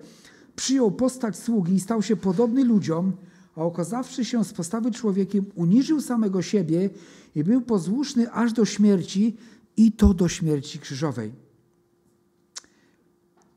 [0.55, 3.11] przyjął postać sługi i stał się podobny ludziom,
[3.55, 6.89] a okazawszy się z postawy człowiekiem, uniżył samego siebie
[7.35, 9.37] i był posłuszny aż do śmierci
[9.77, 11.31] i to do śmierci krzyżowej.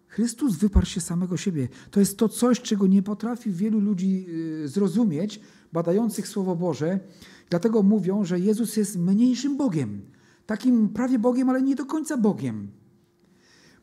[0.07, 1.68] Chrystus wyparł się samego siebie.
[1.90, 4.26] To jest to coś, czego nie potrafi wielu ludzi
[4.64, 5.40] y, zrozumieć,
[5.72, 7.00] badających Słowo Boże.
[7.50, 10.02] Dlatego mówią, że Jezus jest mniejszym Bogiem.
[10.46, 12.70] Takim prawie Bogiem, ale nie do końca Bogiem.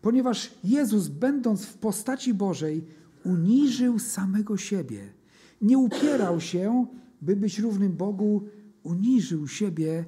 [0.02, 2.86] Ponieważ Jezus, będąc w postaci Bożej,
[3.24, 5.14] uniżył samego siebie.
[5.62, 6.86] Nie upierał się,
[7.22, 8.44] by być równym Bogu,
[8.84, 10.06] uniżył siebie,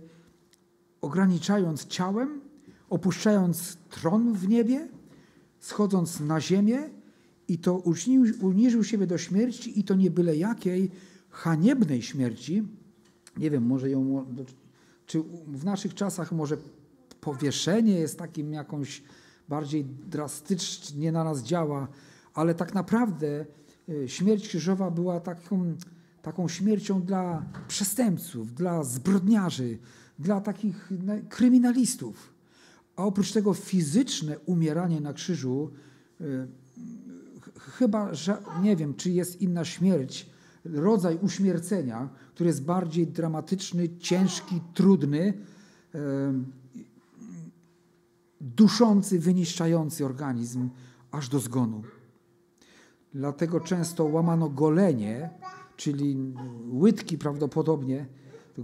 [1.02, 2.42] ograniczając ciałem,
[2.89, 4.88] opuszczając tron w niebie,
[5.60, 6.89] schodząc na ziemię
[7.48, 10.92] i to uniżył, uniżył siebie do śmierci i to nie byle jakiej
[11.30, 12.63] haniebnej śmierci.
[13.38, 14.26] Nie wiem, może ją,
[15.06, 16.58] czy w naszych czasach może
[17.22, 19.04] powieszenie jest takim jakąś
[19.50, 21.88] bardziej drastycznie na nas działa,
[22.34, 23.46] ale tak naprawdę
[24.08, 25.76] śmierć krzyżowa była taką,
[26.22, 29.78] taką śmiercią dla przestępców, dla zbrodniarzy,
[30.19, 30.89] dla takich
[31.30, 32.34] kryminalistów.
[32.96, 35.72] A oprócz tego fizyczne umieranie na krzyżu,
[36.22, 36.48] y,
[37.60, 40.30] chyba, że nie wiem, czy jest inna śmierć,
[40.65, 45.34] rodzaj uśmiercenia, który jest bardziej dramatyczny, ciężki, trudny,
[48.41, 50.69] duszący, wyniszczający organizm
[51.12, 51.84] aż do zgonu.
[53.13, 55.30] Dlatego często łamano golenie,
[55.78, 56.34] czyli
[56.71, 58.06] łydki prawdopodobnie,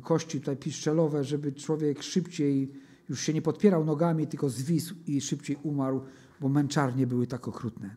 [0.03, 2.71] kości tutaj piszczelowe, żeby człowiek szybciej
[3.09, 6.01] już się nie podpierał nogami, tylko zwisł i szybciej umarł,
[6.41, 7.95] bo męczarnie były tak okrutne.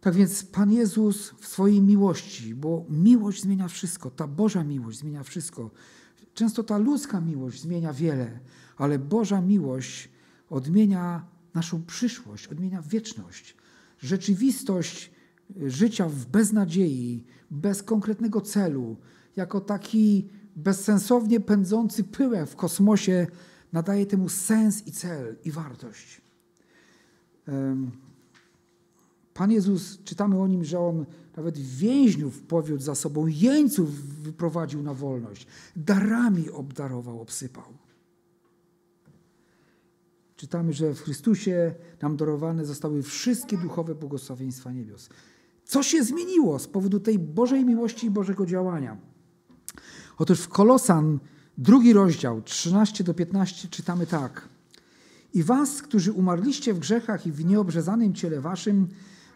[0.00, 5.22] Tak więc Pan Jezus w swojej miłości, bo miłość zmienia wszystko, ta Boża miłość zmienia
[5.22, 5.70] wszystko.
[6.34, 8.40] Często ta ludzka miłość zmienia wiele,
[8.76, 10.08] ale Boża miłość
[10.50, 13.56] odmienia naszą przyszłość, odmienia wieczność.
[14.02, 15.10] Rzeczywistość
[15.66, 18.96] życia w beznadziei, bez konkretnego celu,
[19.36, 23.26] jako taki bezsensownie pędzący pyłem w kosmosie,
[23.72, 26.20] nadaje temu sens i cel i wartość.
[29.34, 34.94] Pan Jezus, czytamy o nim, że on nawet więźniów powiódł za sobą, jeńców wyprowadził na
[34.94, 37.81] wolność, darami obdarował, obsypał.
[40.42, 45.08] Czytamy, że w Chrystusie nam darowane zostały wszystkie duchowe błogosławieństwa niebios.
[45.64, 48.96] Co się zmieniło z powodu tej Bożej miłości i Bożego działania?
[50.18, 51.18] Otóż w Kolosan,
[51.58, 54.48] drugi rozdział, 13 do 15, czytamy tak.
[55.34, 58.88] I was, którzy umarliście w grzechach i w nieobrzezanym ciele waszym,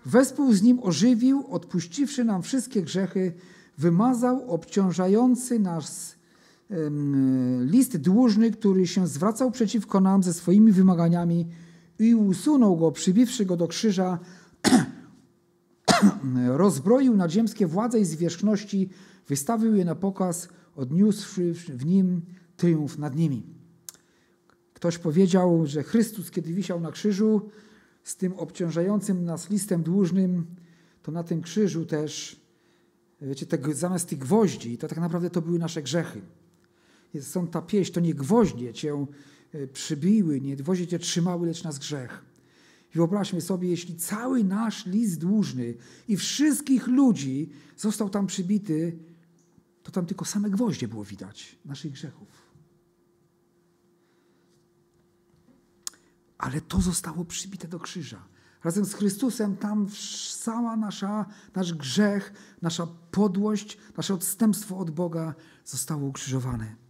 [0.06, 3.32] wespół z nim ożywił, odpuściwszy nam wszystkie grzechy,
[3.78, 6.15] wymazał obciążający nas
[7.60, 11.48] list dłużny, który się zwracał przeciwko nam ze swoimi wymaganiami
[11.98, 14.18] i usunął go, przybiwszy go do krzyża,
[16.46, 18.88] rozbroił nadziemskie władze i zwierzchności,
[19.28, 22.22] wystawił je na pokaz, odniósłszy w nim
[22.56, 23.42] triumf nad nimi.
[24.74, 27.50] Ktoś powiedział, że Chrystus, kiedy wisiał na krzyżu,
[28.04, 30.46] z tym obciążającym nas listem dłużnym,
[31.02, 32.40] to na tym krzyżu też,
[33.20, 36.20] wiecie, te, zamiast tych gwoździ, to tak naprawdę to były nasze grzechy.
[37.22, 39.06] Są ta pieśń, to nie gwoździe cię
[39.52, 42.24] e, przybiły, nie gwoździe cię trzymały, lecz nas grzech.
[42.94, 45.74] I wyobraźmy sobie, jeśli cały nasz list dłużny
[46.08, 48.98] i wszystkich ludzi został tam przybity,
[49.82, 52.28] to tam tylko same gwoździe było widać naszych grzechów.
[56.38, 58.28] Ale to zostało przybite do krzyża.
[58.64, 59.86] Razem z Chrystusem tam
[60.40, 66.85] cała nasza, nasz grzech, nasza podłość, nasze odstępstwo od Boga zostało ukrzyżowane.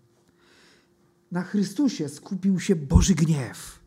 [1.31, 3.81] Na Chrystusie skupił się Boży gniew.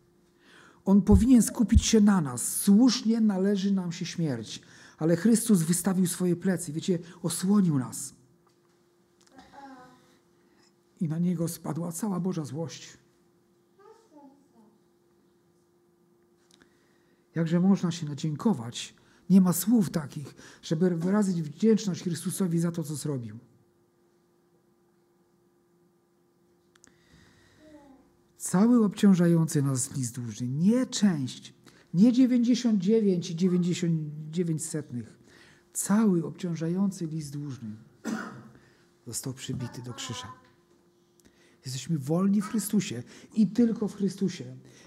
[0.84, 2.56] On powinien skupić się na nas.
[2.56, 4.62] Słusznie należy nam się śmierć.
[4.98, 8.14] Ale Chrystus wystawił swoje plecy, wiecie, osłonił nas.
[11.00, 12.98] I na niego spadła cała Boża złość.
[17.34, 18.94] Jakże można się nadziękować?
[19.30, 23.38] Nie ma słów takich, żeby wyrazić wdzięczność Chrystusowi za to, co zrobił.
[28.40, 31.54] Cały obciążający nas list dłużny, nie część,
[31.94, 35.18] nie 99 i 99 setnych.
[35.72, 37.76] Cały obciążający list dłużny
[39.06, 40.32] został przybity do krzyża.
[41.64, 43.02] Jesteśmy wolni w Chrystusie
[43.34, 44.44] i tylko w Chrystusie.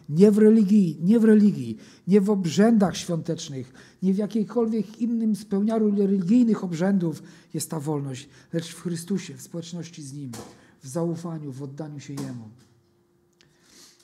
[0.09, 5.95] Nie w religii, nie w religii, nie w obrzędach świątecznych, nie w jakiejkolwiek innym spełnianiu
[5.95, 10.31] religijnych obrzędów jest ta wolność, lecz w Chrystusie, w społeczności z Nim,
[10.81, 12.49] w zaufaniu, w oddaniu się Jemu.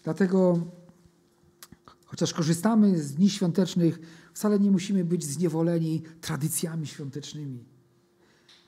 [0.03, 0.59] Dlatego,
[2.05, 3.99] chociaż korzystamy z dni świątecznych,
[4.33, 7.65] wcale nie musimy być zniewoleni tradycjami świątecznymi,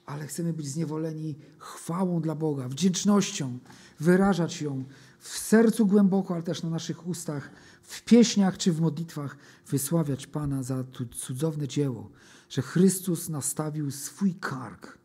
[0.05, 3.59] ale chcemy być zniewoleni chwałą dla Boga, wdzięcznością,
[3.99, 4.83] wyrażać ją
[5.19, 10.63] w sercu głęboko, ale też na naszych ustach, w pieśniach czy w modlitwach, wysławiać Pana
[10.63, 12.09] za to cudowne dzieło,
[12.49, 14.97] że Chrystus nastawił swój kark,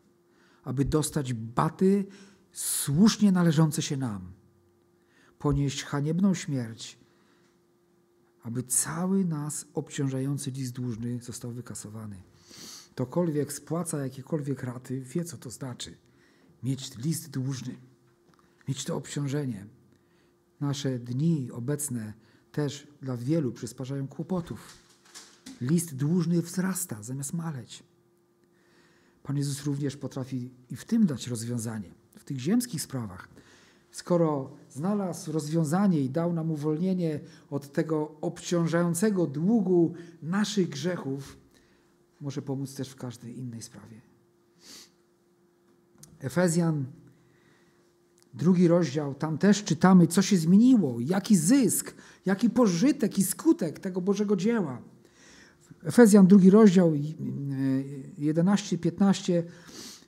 [0.65, 2.05] aby dostać baty
[2.53, 4.33] słusznie należące się nam
[5.47, 6.99] ponieść haniebną śmierć,
[8.43, 12.17] aby cały nas obciążający list dłużny został wykasowany.
[12.91, 15.97] Ktokolwiek spłaca jakiekolwiek raty, wie co to znaczy.
[16.63, 17.77] Mieć list dłużny,
[18.69, 19.67] mieć to obciążenie.
[20.61, 22.13] Nasze dni obecne
[22.53, 24.79] też dla wielu przysparzają kłopotów.
[25.61, 27.83] List dłużny wzrasta zamiast maleć.
[29.23, 33.36] Pan Jezus również potrafi i w tym dać rozwiązanie, w tych ziemskich sprawach
[33.97, 37.21] skoro znalazł rozwiązanie i dał nam uwolnienie
[37.51, 41.37] od tego obciążającego długu naszych grzechów,
[42.21, 44.01] może pomóc też w każdej innej sprawie.
[46.21, 46.85] Efezjan,
[48.35, 51.95] drugi rozdział, tam też czytamy, co się zmieniło, jaki zysk,
[52.27, 54.83] jaki pożytek i skutek tego Bożego dzieła.
[55.85, 56.93] Efezjan drugi rozdział
[58.19, 59.43] 11-15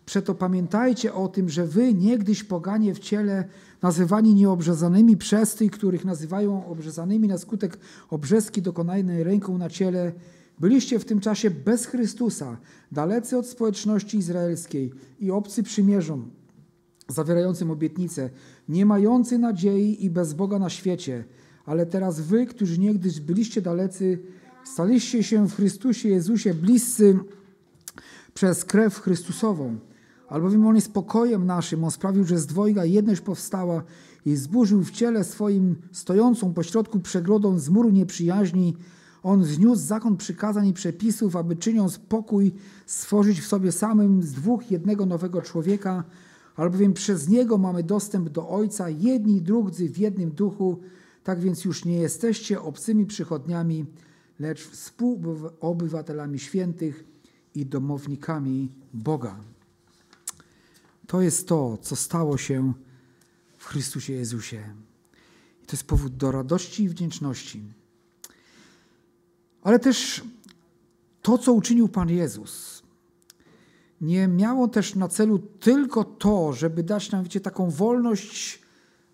[0.09, 3.45] Przeto pamiętajcie o tym, że wy niegdyś poganie w ciele,
[3.83, 7.79] nazywani nieobrzezanymi przez tych, których nazywają obrzezanymi na skutek
[8.11, 10.13] obrzeski dokonanej ręką na ciele,
[10.61, 12.57] byliście w tym czasie bez Chrystusa,
[12.93, 16.31] dalecy od społeczności izraelskiej i obcy przymierzom,
[17.09, 18.31] zawierającym obietnice,
[18.69, 21.25] nie mający nadziei i bez Boga na świecie.
[21.67, 24.19] Ale teraz wy, którzy niegdyś byliście dalecy,
[24.65, 27.19] staliście się w Chrystusie Jezusie bliscy
[28.35, 29.79] przez krew Chrystusową
[30.29, 33.83] albowiem On jest pokojem naszym, On sprawił, że z dwojga jedność powstała
[34.27, 38.77] i zburzył w ciele swoim stojącą pośrodku przegrodą z muru nieprzyjaźni.
[39.23, 42.55] On zniósł zakon przykazań i przepisów, aby czyniąc pokój,
[42.87, 46.05] stworzyć w sobie samym z dwóch jednego nowego człowieka,
[46.57, 50.79] albowiem przez Niego mamy dostęp do Ojca, jedni i drudzy w jednym duchu,
[51.25, 53.87] tak więc już nie jesteście obcymi przychodniami,
[54.39, 57.05] lecz współobywatelami świętych
[57.55, 59.37] i domownikami Boga.
[61.09, 62.73] To jest to, co stało się
[63.57, 64.75] w Chrystusie Jezusie.
[65.63, 67.63] I to jest powód do radości i wdzięczności.
[69.63, 70.25] Ale też
[71.23, 72.83] to, co uczynił Pan Jezus,
[74.01, 78.63] nie miało też na celu tylko to, żeby dać nam, wiecie, taką wolność,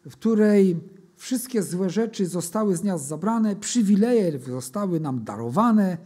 [0.07, 0.77] w której
[1.17, 5.99] wszystkie złe rzeczy zostały z nas zabrane, przywileje zostały nam darowane,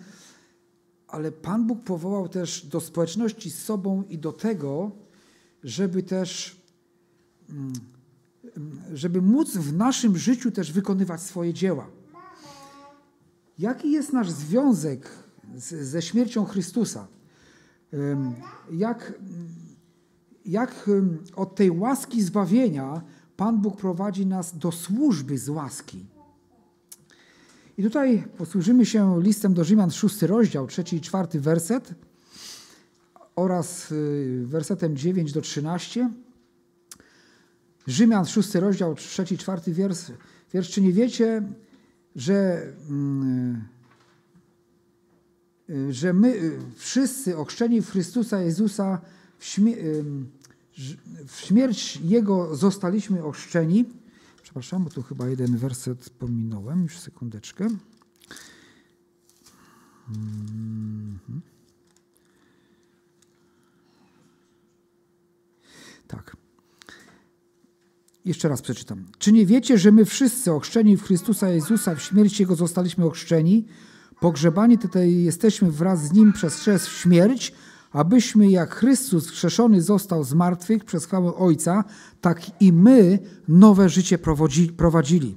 [1.06, 4.90] ale Pan Bóg powołał też do społeczności z sobą i do tego,
[5.64, 6.60] żeby też,
[7.50, 7.72] mm,
[8.94, 11.86] żeby móc w naszym życiu też wykonywać swoje dzieła.
[13.58, 15.10] Jaki jest nasz związek
[15.56, 17.06] z, ze śmiercią Chrystusa?
[18.70, 19.14] Jak,
[20.46, 20.90] jak
[21.36, 23.02] od tej łaski zbawienia
[23.36, 26.06] Pan Bóg prowadzi nas do służby z łaski?
[27.78, 31.94] I tutaj posłużymy się listem do Rzymian, szósty rozdział, trzeci i czwarty werset
[33.38, 36.10] oraz y, wersetem 9 do 13.
[37.86, 40.12] Rzymian, 6 rozdział, 3, 4 wiersz.
[40.54, 40.70] wiersz.
[40.70, 41.42] Czy nie wiecie,
[42.16, 43.68] że, mm,
[45.70, 49.00] y, że my y, wszyscy ochrzczeni w Chrystusa Jezusa
[49.38, 49.76] w, śmie
[51.26, 53.84] w śmierć Jego zostaliśmy ochrzczeni?
[54.42, 56.82] Przepraszam, bo tu chyba jeden werset pominąłem.
[56.82, 57.68] Już sekundeczkę.
[60.08, 61.18] Mm
[66.08, 66.36] Tak.
[68.24, 69.04] Jeszcze raz przeczytam.
[69.18, 73.66] Czy nie wiecie, że my wszyscy ochrzczeni w Chrystusa Jezusa w śmierci Jego zostaliśmy ochrzczeni?
[74.20, 77.52] Pogrzebani tutaj jesteśmy wraz z Nim przez chrzest w śmierć,
[77.92, 81.84] abyśmy jak Chrystus wskrzeszony został z martwych przez chwałę Ojca,
[82.20, 84.18] tak i my nowe życie
[84.76, 85.36] prowadzili.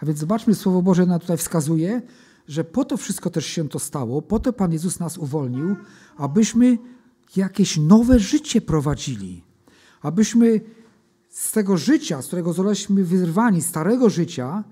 [0.00, 2.02] A więc zobaczmy, Słowo Boże nam tutaj wskazuje,
[2.48, 5.76] że po to wszystko też się to stało, po to Pan Jezus nas uwolnił,
[6.16, 6.78] abyśmy
[7.36, 9.51] jakieś nowe życie prowadzili
[10.02, 10.60] abyśmy
[11.28, 14.64] z tego życia, z którego zostaliśmy wyrwani, starego życia,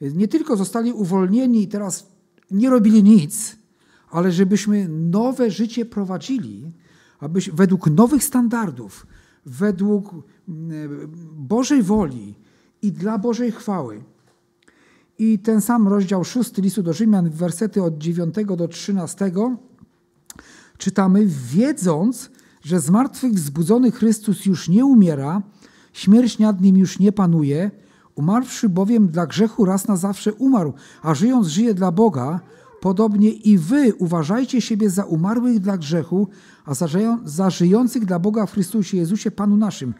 [0.00, 2.06] nie tylko zostali uwolnieni i teraz
[2.50, 3.56] nie robili nic,
[4.10, 6.72] ale żebyśmy nowe życie prowadzili,
[7.20, 9.06] abyś według nowych standardów,
[9.46, 10.10] według
[10.48, 12.34] mm, Bożej woli
[12.82, 14.02] i dla Bożej chwały.
[15.18, 19.32] I ten sam rozdział 6 listu do Rzymian, wersety od 9 do 13,
[20.78, 22.30] czytamy, wiedząc,
[22.68, 25.42] że z martwych wzbudzony Chrystus już nie umiera,
[25.92, 27.70] śmierć nad nim już nie panuje,
[28.14, 32.40] umarłszy bowiem dla grzechu raz na zawsze umarł, a żyjąc żyje dla Boga,
[32.80, 36.28] podobnie i wy uważajcie siebie za umarłych dla grzechu,
[36.64, 36.74] a
[37.24, 39.94] za żyjących dla Boga w Chrystusie Jezusie Panu naszym.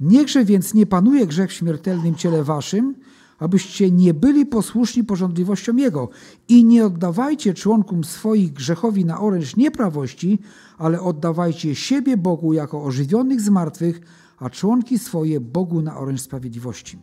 [0.00, 2.94] Niechże więc nie panuje grzech w śmiertelnym ciele waszym,
[3.38, 6.08] abyście nie byli posłuszni porządliwościom Jego
[6.48, 10.38] i nie oddawajcie członkom swoich grzechowi na oręż nieprawości,
[10.78, 14.00] ale oddawajcie siebie Bogu jako ożywionych z martwych,
[14.38, 16.98] a członki swoje Bogu na oręż sprawiedliwości.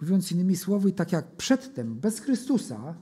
[0.00, 2.94] Mówiąc innymi słowy, tak jak przedtem, bez Chrystusa,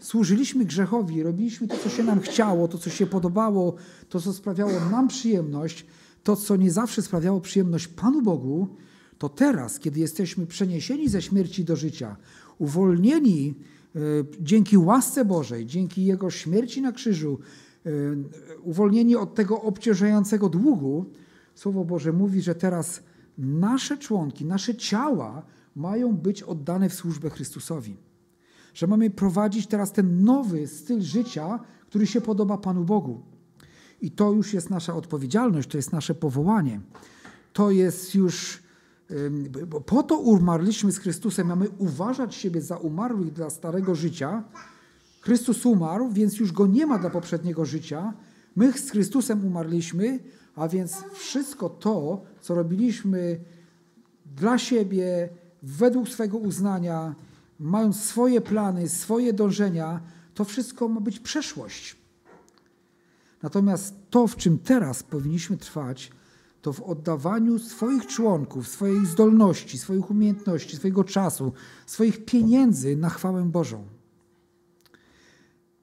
[0.00, 3.74] służyliśmy grzechowi, robiliśmy to, co się nam chciało, to, co się podobało,
[4.08, 5.86] to, co sprawiało nam przyjemność,
[6.22, 8.68] to, co nie zawsze sprawiało przyjemność Panu Bogu,
[9.18, 12.16] to teraz, kiedy jesteśmy przeniesieni ze śmierci do życia,
[12.58, 13.54] uwolnieni
[13.94, 13.98] e,
[14.40, 17.38] dzięki łasce Bożej, dzięki Jego śmierci na krzyżu,
[17.86, 17.90] e,
[18.62, 21.06] uwolnieni od tego obciążającego długu,
[21.54, 23.02] Słowo Boże mówi, że teraz
[23.38, 25.42] nasze członki, nasze ciała
[25.76, 27.96] mają być oddane w służbę Chrystusowi.
[28.74, 33.22] Że mamy prowadzić teraz ten nowy styl życia, który się podoba Panu Bogu.
[34.00, 36.80] I to już jest nasza odpowiedzialność, to jest nasze powołanie.
[37.52, 38.62] To jest już
[39.66, 44.44] bo po to umarliśmy z Chrystusem, mamy uważać siebie za umarłych dla starego życia.
[45.20, 48.14] Chrystus umarł, więc już go nie ma dla poprzedniego życia.
[48.56, 50.18] My z Chrystusem umarliśmy,
[50.54, 53.40] a więc wszystko to, co robiliśmy
[54.36, 55.28] dla siebie,
[55.62, 57.14] według swego uznania,
[57.58, 60.00] mając swoje plany, swoje dążenia,
[60.34, 61.96] to wszystko ma być przeszłość.
[63.42, 66.10] Natomiast to, w czym teraz powinniśmy trwać,
[66.64, 71.52] to w oddawaniu swoich członków, swoich zdolności, swoich umiejętności, swojego czasu,
[71.86, 73.86] swoich pieniędzy na chwałę Bożą.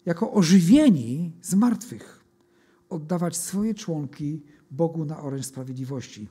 [0.06, 2.24] Jako ożywieni z martwych,
[2.90, 6.30] oddawać swoje członki Bogu na oręż sprawiedliwości.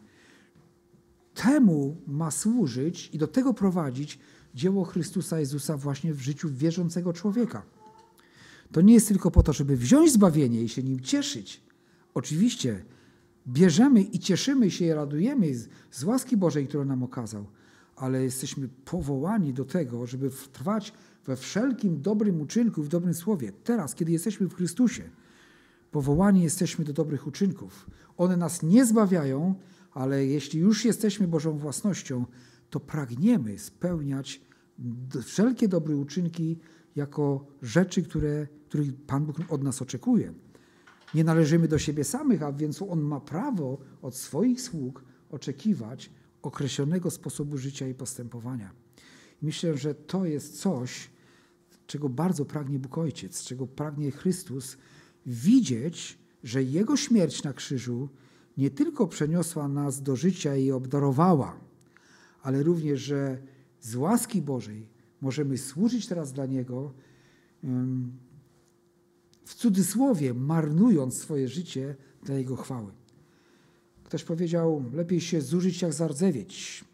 [1.34, 4.18] Temu ma służyć i do tego prowadzić
[4.54, 7.62] dzieło Chrystusa Jezusa właśnie w życiu wierzącego człowieka.
[8.72, 11.62] To nie jest tylko po to, żeby wziąć zbawienie i się nim cieszyć.
[12.14, 12.84] Oczywiście
[13.48, 17.46] bierzemy i cieszymy się i radujemy z, z łaski Bożej, którą nam okazał,
[17.96, 20.92] ale jesteśmy powołani do tego, żeby trwać
[21.26, 23.52] we wszelkim dobrym uczynku, w dobrym słowie.
[23.64, 25.02] Teraz, kiedy jesteśmy w Chrystusie,
[25.90, 27.90] powołani jesteśmy do dobrych uczynków.
[28.16, 29.54] One nas nie zbawiają,
[29.92, 32.26] ale jeśli już jesteśmy Bożą własnością,
[32.70, 34.40] to pragniemy spełniać
[35.22, 36.58] wszelkie dobre uczynki
[36.96, 40.34] jako rzeczy, które, których Pan Bóg od nas oczekuje.
[41.14, 46.10] Nie należymy do siebie samych, a więc On ma prawo od swoich sług oczekiwać
[46.42, 48.70] określonego sposobu życia i postępowania.
[49.42, 51.10] Myślę, że to jest coś,
[51.86, 54.76] czego bardzo pragnie Bóg Ojciec, czego pragnie Chrystus,
[55.26, 58.08] widzieć, że Jego śmierć na krzyżu
[58.56, 61.60] nie tylko przeniosła nas do życia i obdarowała,
[62.42, 63.42] ale również, że
[63.80, 64.88] z łaski Bożej
[65.20, 66.92] możemy służyć teraz dla Niego,
[69.44, 72.92] w cudzysłowie marnując swoje życie dla Jego chwały.
[74.04, 76.84] Ktoś powiedział, lepiej się zużyć jak zardzewieć.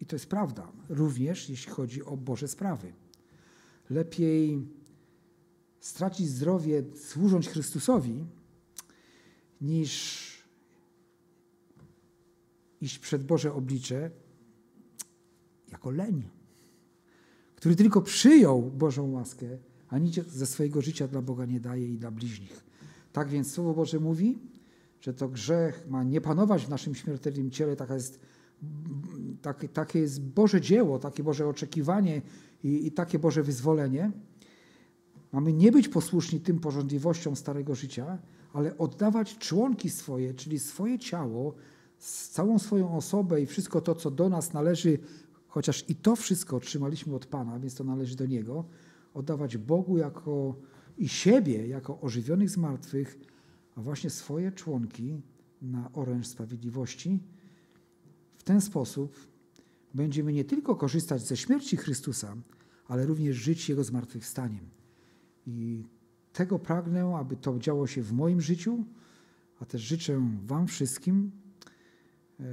[0.00, 2.92] I to jest prawda, również jeśli chodzi o Boże sprawy.
[3.90, 4.68] Lepiej
[5.80, 8.24] stracić zdrowie służąc Chrystusowi,
[9.60, 10.20] niż
[12.80, 14.10] iść przed Boże oblicze
[15.72, 16.28] jako leń,
[17.54, 19.58] który tylko przyjął Bożą łaskę,
[19.90, 22.64] a nic ze swojego życia dla Boga nie daje i dla bliźnich.
[23.12, 24.38] Tak więc Słowo Boże mówi,
[25.00, 28.20] że to grzech ma nie panować w naszym śmiertelnym ciele, taka jest,
[29.42, 32.22] tak, takie jest Boże dzieło, takie Boże oczekiwanie
[32.64, 34.10] i, i takie Boże wyzwolenie.
[35.32, 38.18] Mamy nie być posłuszni tym porządliwościom starego życia,
[38.52, 41.54] ale oddawać członki swoje, czyli swoje ciało,
[42.30, 44.98] całą swoją osobę i wszystko to, co do nas należy,
[45.48, 48.64] chociaż i to wszystko otrzymaliśmy od Pana, więc to należy do Niego,
[49.14, 50.56] oddawać Bogu jako
[50.98, 53.18] i siebie jako ożywionych z martwych,
[53.76, 55.20] a właśnie swoje członki
[55.62, 57.20] na oręż sprawiedliwości.
[58.38, 59.16] W ten sposób
[59.94, 62.36] będziemy nie tylko korzystać ze śmierci Chrystusa,
[62.88, 64.68] ale również żyć Jego zmartwychwstaniem.
[65.46, 65.84] I
[66.32, 68.84] tego pragnę, aby to działo się w moim życiu,
[69.60, 71.30] a też życzę Wam wszystkim
[72.40, 72.44] e,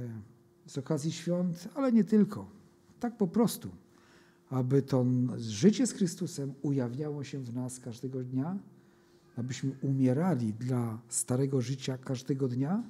[0.66, 2.50] z okazji świąt, ale nie tylko.
[3.00, 3.70] Tak po prostu,
[4.50, 8.58] aby to życie z Chrystusem ujawniało się w nas każdego dnia,
[9.36, 12.82] abyśmy umierali dla starego życia każdego dnia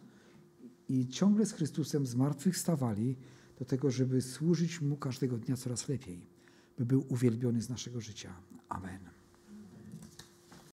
[0.89, 3.17] i ciągle z Chrystusem zmartwychwstawali
[3.59, 6.27] do tego, żeby służyć Mu każdego dnia coraz lepiej,
[6.79, 8.33] by był uwielbiony z naszego życia.
[8.69, 9.18] Amen.